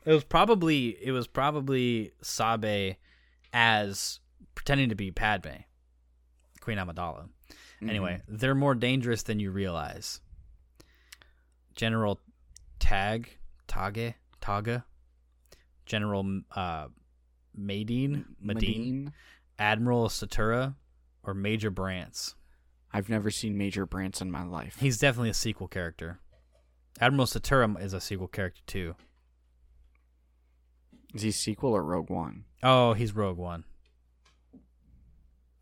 [0.04, 2.96] it was probably it was probably Sabe
[3.52, 4.20] as
[4.54, 5.62] pretending to be Padme,
[6.60, 7.28] Queen Amidala.
[7.82, 7.88] Mhm.
[7.88, 10.20] Anyway, they're more dangerous than you realize.
[11.76, 12.20] General
[12.78, 14.84] Tag Tage Taga,
[15.86, 16.88] General uh,
[17.58, 19.12] Madine Madine,
[19.58, 20.74] Admiral Statura,
[21.22, 22.34] or Major Brance.
[22.92, 24.76] I've never seen Major Brance in my life.
[24.80, 26.20] He's definitely a sequel character.
[27.00, 28.94] Admiral Statura is a sequel character too.
[31.12, 32.44] Is he sequel or Rogue One?
[32.62, 33.64] Oh, he's Rogue One.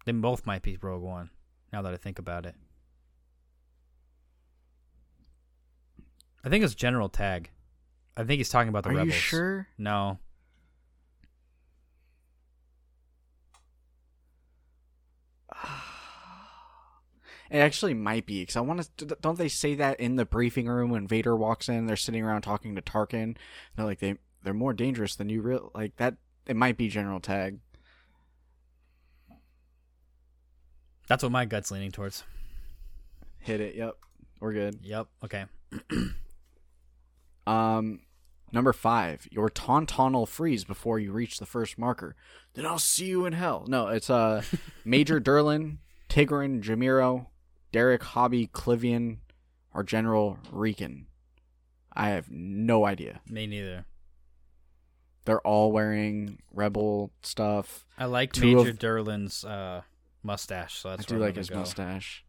[0.05, 1.31] They both might be Rogue One.
[1.73, 2.55] Now that I think about it,
[6.45, 7.51] I think it's General Tag.
[8.17, 9.15] I think he's talking about the Are rebels.
[9.15, 9.69] you sure?
[9.79, 10.19] No.
[17.53, 19.05] It actually might be because I want to.
[19.05, 21.85] Don't they say that in the briefing room when Vader walks in?
[21.85, 23.37] They're sitting around talking to Tarkin.
[23.77, 26.15] They're like they they're more dangerous than you real like that.
[26.47, 27.59] It might be General Tag.
[31.09, 32.25] That's what my gut's leaning towards.
[33.39, 33.75] Hit it.
[33.75, 33.97] Yep,
[34.41, 34.79] we're good.
[34.83, 35.09] Yep.
[35.23, 35.45] Okay.
[37.45, 38.03] Um,
[38.53, 42.15] number five, your tauntaun will freeze before you reach the first marker.
[42.55, 43.65] Then I'll see you in hell.
[43.67, 44.43] No, it's uh,
[44.85, 45.79] Major Derlin,
[46.09, 47.27] Tigran Jamiro,
[47.73, 49.19] Derek Hobbie Klivian,
[49.75, 51.07] or General Rieekan.
[51.93, 53.21] I have no idea.
[53.29, 53.87] Me neither.
[55.25, 57.87] They're all wearing rebel stuff.
[57.97, 59.83] I like Two Major of- Derlin's uh,
[60.23, 61.59] mustache, so that's I do like his go.
[61.59, 62.25] mustache.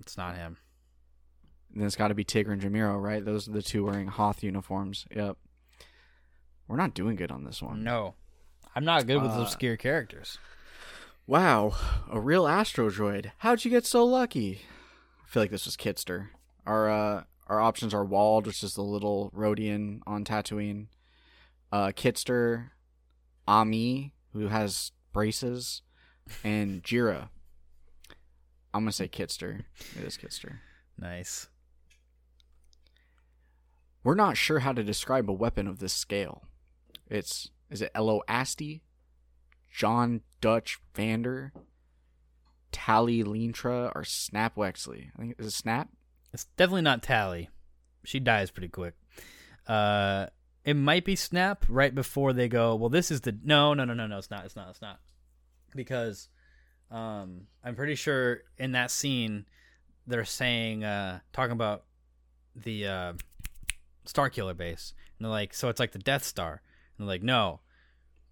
[0.00, 0.56] It's not him.
[1.72, 3.24] And then it's got to be Tigran Jamiro, right?
[3.24, 5.06] Those are the two wearing Hoth uniforms.
[5.14, 5.36] Yep.
[6.66, 7.82] We're not doing good on this one.
[7.84, 8.14] No,
[8.74, 10.38] I'm not good with Uh, obscure characters.
[11.28, 11.74] Wow,
[12.10, 13.32] a real Astro Droid.
[13.36, 14.62] How'd you get so lucky?
[15.22, 16.28] I feel like this was Kitster.
[16.66, 20.86] Our uh, our options are Wald, which is the little Rodian on Tatooine.
[21.70, 22.70] Uh, Kitster,
[23.46, 25.82] Ami, who has braces,
[26.42, 27.28] and Jira.
[28.72, 29.64] I'm gonna say Kitster.
[29.98, 30.60] It is Kitster.
[30.98, 31.48] Nice.
[34.02, 36.44] We're not sure how to describe a weapon of this scale.
[37.06, 38.82] It's is it Elo Asti,
[39.70, 41.52] John Dutch Vander,
[42.72, 45.10] Tally Lintra, or Snap Wexley?
[45.16, 45.88] I think is it Snap.
[46.32, 47.48] It's definitely not Tally.
[48.04, 48.94] She dies pretty quick.
[49.66, 50.26] Uh,
[50.64, 52.74] it might be Snap right before they go.
[52.74, 54.18] Well, this is the no, no, no, no, no.
[54.18, 54.44] It's not.
[54.44, 54.70] It's not.
[54.70, 55.00] It's not.
[55.74, 56.28] Because,
[56.90, 59.46] um, I'm pretty sure in that scene
[60.06, 61.84] they're saying, uh, talking about
[62.56, 63.12] the uh,
[64.04, 66.62] Star Killer base, and they're like, so it's like the Death Star,
[66.96, 67.60] and they're like, no,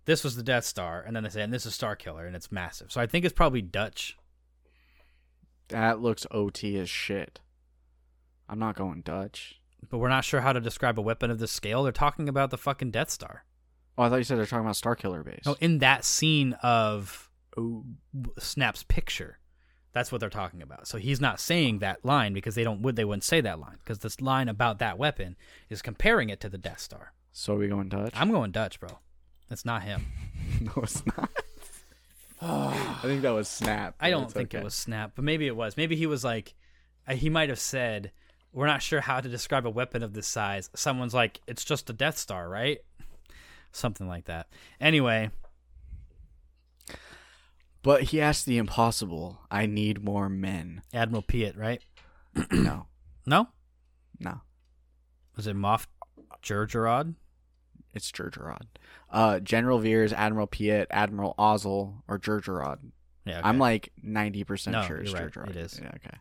[0.06, 2.34] this was the Death Star, and then they say, and this is Star Killer, and
[2.34, 2.90] it's massive.
[2.90, 4.16] So I think it's probably Dutch.
[5.68, 7.40] That looks OT as shit.
[8.48, 9.60] I'm not going Dutch.
[9.90, 11.82] but we're not sure how to describe a weapon of this scale.
[11.82, 13.44] They're talking about the fucking Death Star.
[13.98, 15.42] Oh, I thought you said they're talking about Star Killer base.
[15.44, 17.84] No, in that scene of oh,
[18.38, 19.38] Snap's picture,
[19.92, 20.86] that's what they're talking about.
[20.86, 23.78] So he's not saying that line because they don't would they wouldn't say that line
[23.82, 25.34] because this line about that weapon
[25.68, 27.12] is comparing it to the Death Star.
[27.32, 28.12] so are we going Dutch?
[28.14, 28.98] I'm going Dutch, bro.
[29.48, 30.06] That's not him.
[30.60, 31.30] no, it's not.
[32.40, 33.94] I think that was Snap.
[34.00, 34.58] I don't think okay.
[34.58, 35.76] it was Snap, but maybe it was.
[35.76, 36.54] Maybe he was like,
[37.08, 38.12] uh, he might have said,
[38.52, 41.88] "We're not sure how to describe a weapon of this size." Someone's like, "It's just
[41.88, 42.78] a Death Star, right?"
[43.72, 44.48] Something like that.
[44.80, 45.30] Anyway,
[47.82, 49.38] But he asked the impossible.
[49.50, 50.82] I need more men.
[50.92, 51.80] Admiral Piet, right?
[52.50, 52.86] no,
[53.26, 53.48] No,
[54.18, 54.40] no.
[55.36, 55.86] was it Moff
[56.42, 57.14] Jerjerrod?
[57.96, 58.66] It's Jerjerrod.
[59.10, 62.78] Uh, General Veers, Admiral Piet, Admiral Ozzel, or Jerjerrod.
[63.24, 65.24] Yeah, I'm like 90% No, sure it's right.
[65.24, 65.50] Jerjerrod.
[65.50, 65.80] It is.
[65.82, 66.18] Yeah, okay.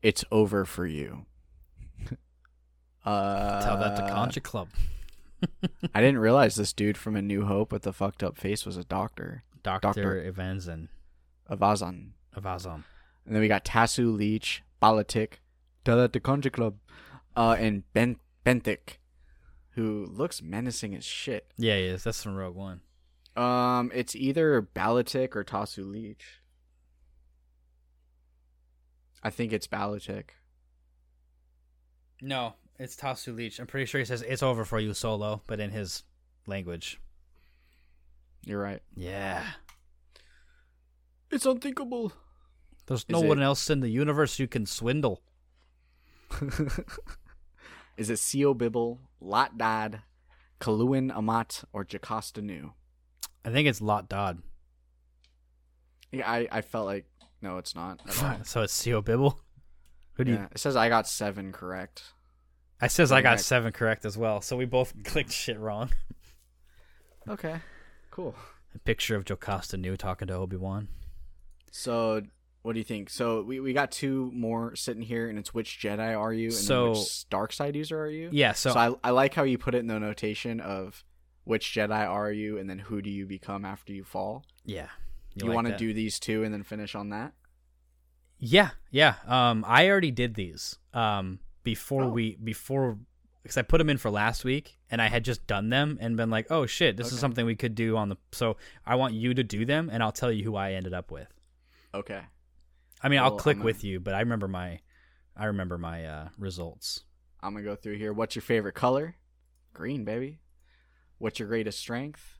[0.00, 1.26] It's over for you.
[3.04, 4.68] uh, tell that to Kanjiklub.
[5.94, 8.76] I didn't realize this dude from A New Hope with the fucked up face was
[8.76, 9.42] a doctor.
[9.64, 10.88] Doctor Doctor- Evanson
[11.50, 12.10] Avazan.
[12.36, 12.84] Avazon.
[13.26, 15.34] And then we got Tasu Leech, Balatik,
[15.84, 16.74] tell that to Kanjiklub,
[17.36, 18.16] uh, and Ben
[18.46, 18.98] Bentik,
[19.78, 21.52] who looks menacing as shit.
[21.56, 22.02] Yeah, he is.
[22.02, 22.80] That's from Rogue One.
[23.36, 26.40] Um, it's either Balatic or Tasu Leech.
[29.22, 30.30] I think it's Balatic.
[32.20, 33.60] No, it's Tasu Leech.
[33.60, 36.02] I'm pretty sure he says it's over for you, Solo, but in his
[36.48, 37.00] language.
[38.44, 38.82] You're right.
[38.96, 39.44] Yeah.
[41.30, 42.12] It's unthinkable.
[42.86, 45.22] There's no one else in the universe you can swindle.
[47.98, 50.02] Is it Sio Bibble, Lott Dod,
[50.60, 52.70] Kaluan Amat, or Jocasta Nu?
[53.44, 54.40] I think it's Lott Dod.
[56.12, 57.06] Yeah, I, I felt like
[57.42, 58.00] no, it's not.
[58.46, 59.40] So it's Co Bibble.
[60.14, 60.36] Who do you?
[60.36, 62.04] yeah, it says I got seven correct.
[62.80, 64.40] I says I got seven correct as well.
[64.40, 65.90] So we both clicked shit wrong.
[67.28, 67.56] Okay,
[68.12, 68.34] cool.
[68.74, 70.88] A picture of Jocasta Nu talking to Obi Wan.
[71.70, 72.22] So,
[72.68, 73.08] what do you think?
[73.08, 76.54] So we, we got two more sitting here, and it's which Jedi are you, and
[76.54, 78.28] So- which dark side user are you?
[78.30, 78.52] Yeah.
[78.52, 81.02] So, So, I I like how you put it in the notation of
[81.44, 84.44] which Jedi are you, and then who do you become after you fall.
[84.66, 84.88] yeah.
[85.34, 87.32] You, like want to do these two and then finish on that?
[88.38, 89.14] Yeah, yeah.
[89.26, 90.78] Um, I already did these.
[90.92, 92.08] Um, before Oh.
[92.08, 92.98] we before
[93.42, 96.16] because I put them in for last week and I had just done them and
[96.16, 98.16] been like, oh shit, this is something we could do on the.
[98.32, 101.10] So I want you to do them and I'll tell you who I ended up
[101.10, 101.28] with.
[101.94, 102.22] Okay.
[103.02, 104.80] I mean, I'll click I'm with you, but I remember my
[105.36, 107.04] I remember my uh, results.
[107.40, 108.12] I'm gonna go through here.
[108.12, 109.14] What's your favorite color?
[109.72, 110.40] Green, baby.
[111.18, 112.38] What's your greatest strength?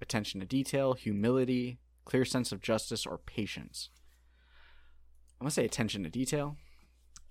[0.00, 3.90] Attention to detail, humility, clear sense of justice, or patience.
[5.40, 6.56] I'm gonna say attention to detail.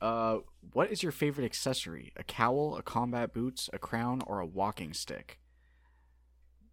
[0.02, 0.40] Uh,
[0.74, 2.12] what is your favorite accessory?
[2.18, 5.40] A cowl, a combat boots, a crown, or a walking stick?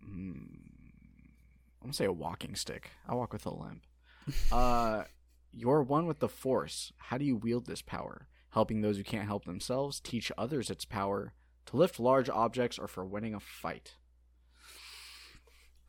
[0.04, 0.48] Mm,
[1.80, 2.90] I'm gonna say a walking stick.
[3.08, 3.86] I walk with a limp.
[4.52, 5.04] uh,
[5.52, 6.92] you're one with the force.
[6.96, 8.26] How do you wield this power?
[8.50, 11.32] Helping those who can't help themselves, teach others its power,
[11.66, 13.96] to lift large objects, or for winning a fight.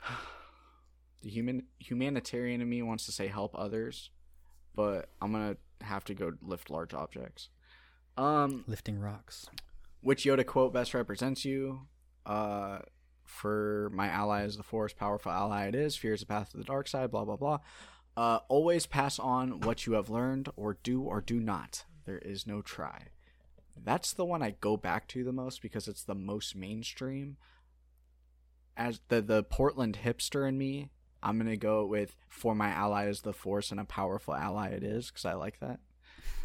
[1.21, 4.09] The human humanitarian in me wants to say help others,
[4.75, 7.47] but I'm gonna have to go lift large objects.
[8.17, 9.47] Um, Lifting rocks.
[10.01, 11.87] which Yoda quote best represents you?
[12.25, 12.79] Uh,
[13.23, 15.95] for my ally is the force, powerful ally it is.
[15.95, 17.09] Fear is the path to the dark side.
[17.09, 17.59] Blah blah blah.
[18.15, 21.85] Uh, always pass on what you have learned, or do or do not.
[22.05, 23.07] There is no try.
[23.75, 27.37] That's the one I go back to the most because it's the most mainstream.
[28.77, 30.89] As the the Portland hipster in me,
[31.21, 34.83] I'm gonna go with for my ally is the force and a powerful ally it
[34.83, 35.79] is because I like that.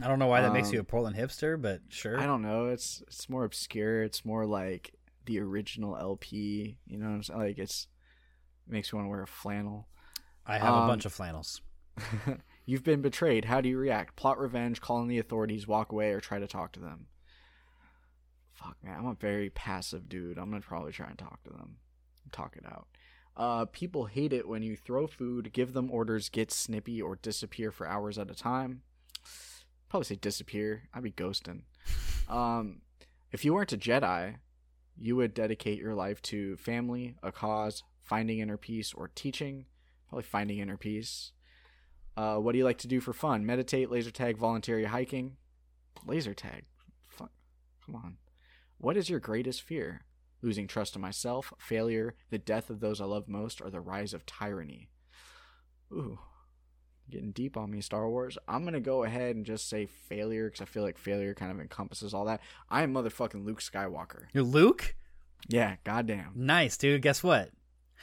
[0.02, 2.18] I don't know why that makes Um, you a Portland hipster, but sure.
[2.18, 2.66] I don't know.
[2.66, 4.02] It's it's more obscure.
[4.02, 4.94] It's more like
[5.26, 6.78] the original LP.
[6.86, 7.40] You know, what I'm saying?
[7.40, 7.88] like it's
[8.66, 9.88] it makes me want to wear a flannel.
[10.48, 11.60] I have a um, bunch of flannels.
[12.66, 13.44] You've been betrayed.
[13.44, 14.16] How do you react?
[14.16, 17.06] Plot revenge, call in the authorities, walk away, or try to talk to them.
[18.54, 20.38] Fuck man, I'm a very passive dude.
[20.38, 21.76] I'm gonna probably try and talk to them,
[22.32, 22.88] talk it out.
[23.36, 27.70] Uh, people hate it when you throw food, give them orders, get snippy, or disappear
[27.70, 28.82] for hours at a time.
[29.88, 30.88] Probably say disappear.
[30.92, 31.62] I'd be ghosting.
[32.28, 32.82] Um,
[33.32, 34.34] if you weren't a Jedi,
[34.98, 39.64] you would dedicate your life to family, a cause, finding inner peace, or teaching.
[40.08, 41.32] Probably finding inner peace.
[42.16, 43.46] Uh, what do you like to do for fun?
[43.46, 45.36] Meditate, laser tag, voluntary hiking.
[46.06, 46.64] Laser tag.
[47.06, 47.30] Fuck.
[47.84, 48.16] Come on.
[48.78, 50.02] What is your greatest fear?
[50.40, 54.14] Losing trust in myself, failure, the death of those I love most, or the rise
[54.14, 54.88] of tyranny?
[55.92, 56.18] Ooh.
[57.10, 58.38] Getting deep on me, Star Wars.
[58.46, 61.50] I'm going to go ahead and just say failure because I feel like failure kind
[61.50, 62.40] of encompasses all that.
[62.68, 64.26] I am motherfucking Luke Skywalker.
[64.32, 64.94] You're Luke?
[65.48, 66.32] Yeah, goddamn.
[66.34, 67.02] Nice, dude.
[67.02, 67.50] Guess what?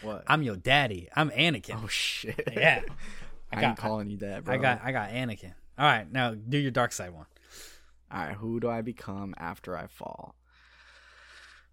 [0.02, 0.24] What?
[0.28, 1.10] I'm your daddy.
[1.16, 1.82] I'm Anakin.
[1.84, 2.50] oh, shit.
[2.54, 2.82] Yeah.
[3.52, 4.56] I, I ain't got calling you that, bro.
[4.56, 5.54] I got I got Anakin.
[5.78, 7.26] All right, now do your dark side one.
[8.12, 10.36] All right, who do I become after I fall?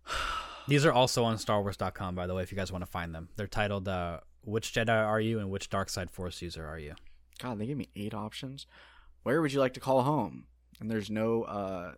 [0.68, 3.28] These are also on StarWars.com, by the way, if you guys want to find them.
[3.36, 6.94] They're titled uh, "Which Jedi Are You?" and "Which Dark Side Force User Are You?"
[7.38, 8.66] God, they gave me eight options.
[9.22, 10.46] Where would you like to call home?
[10.80, 11.94] And there's no uh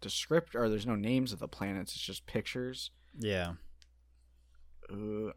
[0.00, 1.92] descript or there's no names of the planets.
[1.94, 2.90] It's just pictures.
[3.18, 3.52] Yeah.
[4.90, 5.32] Uh,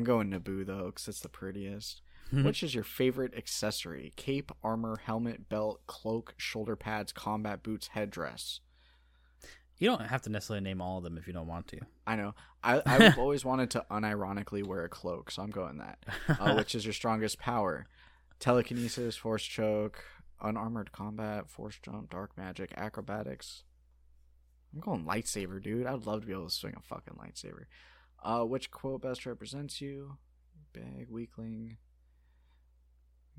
[0.00, 2.00] I'm going Naboo though, because it's the prettiest.
[2.32, 2.44] Mhm.
[2.46, 4.14] Which is your favorite accessory?
[4.16, 8.60] Cape, armor, helmet, belt, cloak, shoulder pads, combat boots, headdress.
[9.76, 11.80] You don't have to necessarily name all of them if you don't want to.
[12.06, 12.34] I know.
[12.62, 15.98] I, I've always wanted to unironically wear a cloak, so I'm going that.
[16.28, 17.86] Uh, which is your strongest power?
[18.38, 20.02] Telekinesis, force choke,
[20.40, 23.64] unarmored combat, force jump, dark magic, acrobatics.
[24.72, 25.86] I'm going lightsaber, dude.
[25.86, 27.64] I'd love to be able to swing a fucking lightsaber.
[28.22, 30.18] Uh, which quote best represents you?
[30.72, 31.78] Bag, weakling.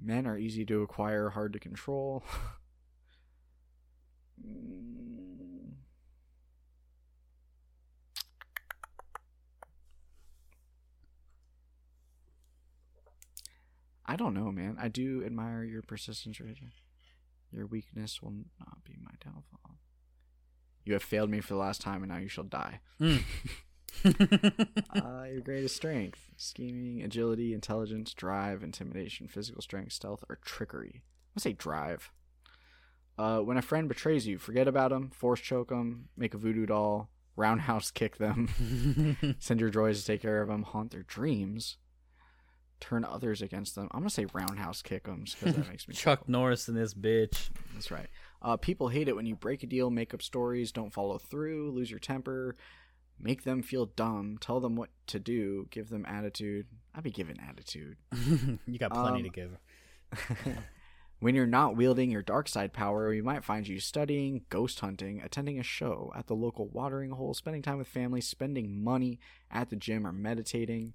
[0.01, 2.23] Men are easy to acquire, hard to control.
[4.43, 5.73] Mm.
[14.05, 14.77] I don't know, man.
[14.79, 16.73] I do admire your persistence, Reggie.
[17.51, 19.77] Your weakness will not be my downfall.
[20.83, 22.79] You have failed me for the last time, and now you shall die.
[22.99, 23.21] Mm.
[24.05, 31.01] uh, your greatest strength: scheming, agility, intelligence, drive, intimidation, physical strength, stealth, or trickery.
[31.03, 32.11] I'm gonna say drive.
[33.17, 36.65] Uh, when a friend betrays you, forget about them, force choke them, make a voodoo
[36.65, 41.77] doll, roundhouse kick them, send your droids to take care of them, haunt their dreams,
[42.79, 43.87] turn others against them.
[43.91, 47.49] I'm gonna say roundhouse kick them because that makes me Chuck Norris in this bitch.
[47.73, 48.07] that's right.
[48.41, 51.71] Uh, people hate it when you break a deal, make up stories, don't follow through,
[51.71, 52.55] lose your temper,
[53.19, 56.67] make them feel dumb, tell them what to do, give them attitude.
[56.95, 57.97] I'd be giving attitude.
[58.65, 59.57] you got plenty Um, to give.
[61.19, 65.21] when you're not wielding your dark side power, we might find you studying, ghost hunting,
[65.21, 69.69] attending a show at the local watering hole, spending time with family, spending money at
[69.69, 70.93] the gym, or meditating.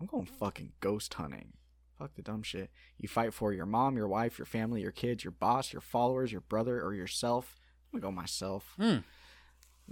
[0.00, 1.52] I'm going fucking ghost hunting.
[1.98, 2.70] Fuck the dumb shit.
[2.98, 6.30] You fight for your mom, your wife, your family, your kids, your boss, your followers,
[6.30, 7.56] your brother, or yourself.
[7.92, 8.74] I'm gonna go myself.
[8.78, 9.02] Mm.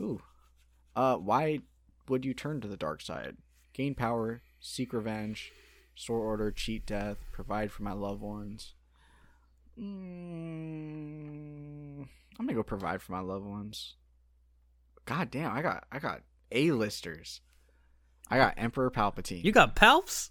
[0.00, 0.20] Ooh.
[0.96, 1.60] Uh, why
[2.08, 3.36] would you turn to the dark side?
[3.74, 5.52] Gain power, seek revenge,
[5.94, 8.72] store order, cheat death, provide for my loved ones.
[9.78, 9.84] Mm,
[12.38, 13.94] I'm gonna go provide for my loved ones.
[15.04, 17.42] God damn, I got I got A-listers.
[18.30, 19.44] I got Emperor Palpatine.
[19.44, 20.30] You got Palps?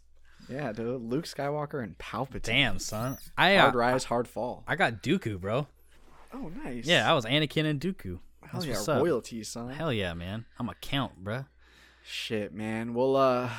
[0.49, 1.01] yeah, dude.
[1.01, 2.41] Luke Skywalker and Palpatine.
[2.41, 3.18] Damn, son.
[3.38, 4.63] I Hard uh, rise, hard fall.
[4.68, 5.68] I got Dooku, bro.
[6.34, 6.86] oh, nice.
[6.86, 8.20] Yeah, I was Anakin and Dooku.
[8.51, 9.45] Hell That's yeah, what's up.
[9.45, 9.69] son.
[9.69, 10.45] Hell yeah, man.
[10.59, 11.47] I'm a count, bruh.
[12.03, 12.93] Shit, man.
[12.93, 13.49] Well, uh,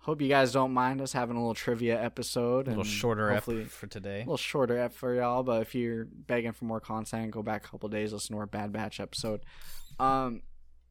[0.00, 2.66] hope you guys don't mind us having a little trivia episode.
[2.66, 4.16] A little and shorter ep hopefully for today.
[4.16, 5.42] a little shorter ep for y'all.
[5.42, 8.46] But if you're begging for more content, go back a couple days, listen to our
[8.46, 9.40] Bad Batch episode.
[10.00, 10.42] Um,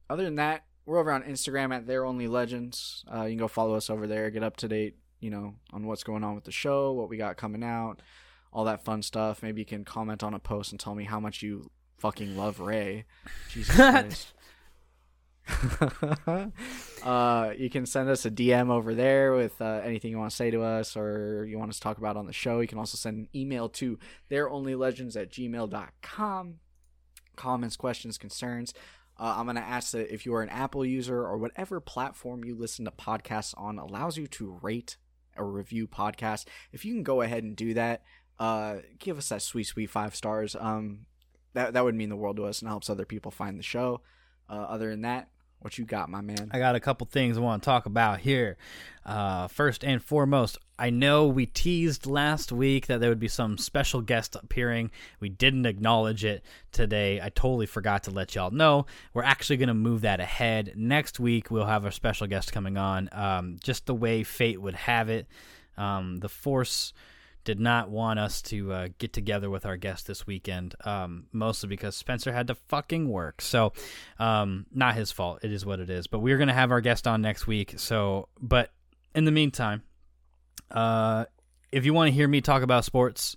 [0.10, 3.04] other than that, we're over on Instagram at They're Only Legends.
[3.14, 5.86] Uh, you can go follow us over there, get up to date, you know, on
[5.86, 8.02] what's going on with the show, what we got coming out,
[8.54, 9.44] all that fun stuff.
[9.44, 11.70] Maybe you can comment on a post and tell me how much you
[12.02, 13.06] fucking love Rey.
[13.50, 14.34] Jesus Christ.
[17.04, 20.36] uh, you can send us a DM over there with uh, anything you want to
[20.36, 22.60] say to us or you want us to talk about on the show.
[22.60, 24.00] You can also send an email to
[24.32, 26.56] theyreonlylegends at gmail.com.
[27.36, 28.74] Comments, questions, concerns.
[29.20, 32.44] Uh, I'm going to ask that if you are an Apple user or whatever platform
[32.44, 34.98] you listen to podcasts on allows you to rate
[35.38, 38.04] or review podcasts, if you can go ahead and do that,
[38.40, 40.56] uh, give us that sweet, sweet five stars.
[40.60, 41.06] Um,
[41.54, 44.02] that, that would mean the world to us and helps other people find the show.
[44.50, 45.30] Uh, other than that,
[45.62, 46.50] what you got, my man?
[46.52, 48.58] I got a couple things I want to talk about here.
[49.06, 53.60] Uh, first and foremost, I know we teased last week that there would be some
[53.60, 54.90] special guest appearing.
[55.20, 57.22] We didn't acknowledge it today.
[57.22, 58.88] I totally forgot to let y'all know.
[59.14, 60.74] We're actually going to move that ahead.
[60.76, 64.76] Next week, we'll have a special guest coming on, um, just the way fate would
[64.76, 65.28] have it.
[65.78, 66.94] Um, the Force
[67.44, 71.68] did not want us to uh, get together with our guest this weekend, um, mostly
[71.68, 73.42] because Spencer had to fucking work.
[73.42, 73.74] So,
[74.20, 75.40] um, not his fault.
[75.44, 76.08] It is what it is.
[76.08, 77.76] But we're gonna have our guest on next week.
[77.78, 78.72] So, but
[79.16, 79.84] in the meantime,
[80.70, 81.26] uh,
[81.72, 83.36] if you want to hear me talk about sports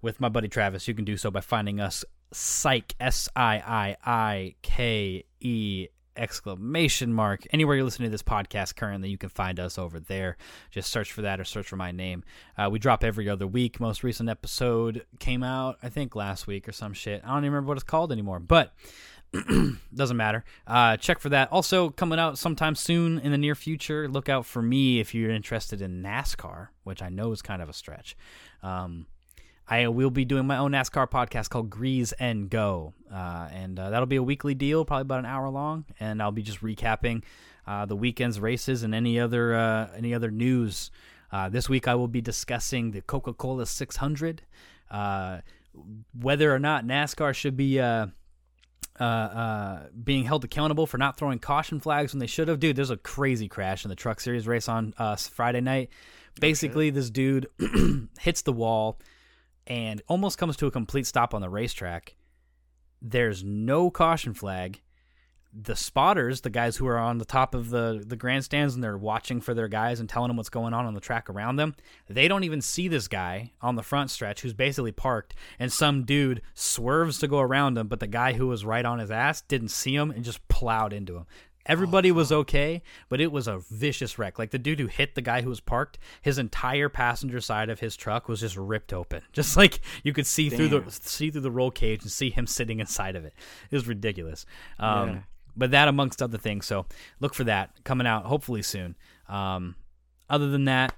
[0.00, 3.96] with my buddy Travis, you can do so by finding us Psych S I I
[4.04, 5.88] I K E
[6.18, 7.46] exclamation mark.
[7.52, 10.36] Anywhere you're listening to this podcast currently you can find us over there.
[10.70, 12.24] Just search for that or search for my name.
[12.56, 13.80] Uh, we drop every other week.
[13.80, 17.22] Most recent episode came out i think last week or some shit.
[17.24, 18.74] I don't even remember what it's called anymore but
[19.94, 20.42] doesn't matter.
[20.66, 21.52] Uh, check for that.
[21.52, 25.30] Also coming out sometime soon in the near future look out for me if you're
[25.30, 28.16] interested in nascar which i know is kind of a stretch.
[28.62, 29.06] Um,
[29.68, 33.90] I will be doing my own NASCAR podcast called Grease and Go, uh, and uh,
[33.90, 37.22] that'll be a weekly deal, probably about an hour long, and I'll be just recapping
[37.66, 40.90] uh, the weekend's races and any other uh, any other news.
[41.30, 44.40] Uh, this week, I will be discussing the Coca Cola 600,
[44.90, 45.40] uh,
[46.18, 47.76] whether or not NASCAR should be.
[50.02, 52.58] being held accountable for not throwing caution flags when they should have.
[52.58, 55.90] Dude, there's a crazy crash in the Truck Series race on Friday night.
[56.40, 57.48] Basically, this dude
[58.18, 58.98] hits the wall
[59.68, 62.16] and almost comes to a complete stop on the racetrack.
[63.00, 64.80] There's no caution flag.
[65.52, 68.98] The spotters, the guys who are on the top of the, the grandstands and they're
[68.98, 71.74] watching for their guys and telling them what's going on on the track around them,
[72.06, 75.34] they don't even see this guy on the front stretch who's basically parked.
[75.58, 78.98] And some dude swerves to go around him, but the guy who was right on
[78.98, 81.26] his ass didn't see him and just plowed into him.
[81.68, 84.38] Everybody was okay, but it was a vicious wreck.
[84.38, 87.80] Like the dude who hit the guy who was parked, his entire passenger side of
[87.80, 89.22] his truck was just ripped open.
[89.32, 92.46] Just like you could see through the see through the roll cage and see him
[92.58, 93.34] sitting inside of it.
[93.70, 94.46] It was ridiculous.
[94.78, 95.18] Um, Yeah.
[95.56, 96.66] But that amongst other things.
[96.66, 96.86] So
[97.20, 98.96] look for that coming out hopefully soon.
[99.28, 99.74] Um,
[100.30, 100.94] other than that,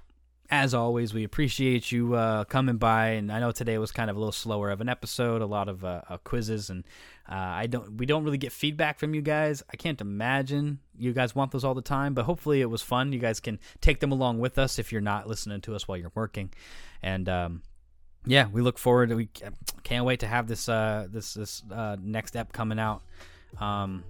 [0.51, 4.17] as always, we appreciate you uh, coming by, and I know today was kind of
[4.17, 6.83] a little slower of an episode, a lot of uh, uh, quizzes, and
[7.29, 9.63] uh, I don't, we don't really get feedback from you guys.
[9.71, 13.13] I can't imagine you guys want those all the time, but hopefully it was fun.
[13.13, 15.97] You guys can take them along with us if you're not listening to us while
[15.97, 16.51] you're working,
[17.01, 17.61] and um,
[18.25, 19.13] yeah, we look forward.
[19.13, 19.29] We
[19.83, 23.03] can't wait to have this uh, this this uh, next ep coming out.
[23.57, 24.03] Um,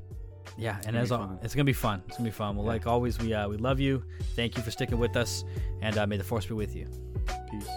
[0.57, 1.11] yeah, and as
[1.41, 2.03] it's gonna be fun.
[2.07, 2.55] It's gonna be fun.
[2.55, 2.71] Well, yeah.
[2.71, 4.03] like always, we uh, we love you.
[4.35, 5.43] Thank you for sticking with us,
[5.81, 6.87] and uh, may the force be with you.
[7.49, 7.67] Peace.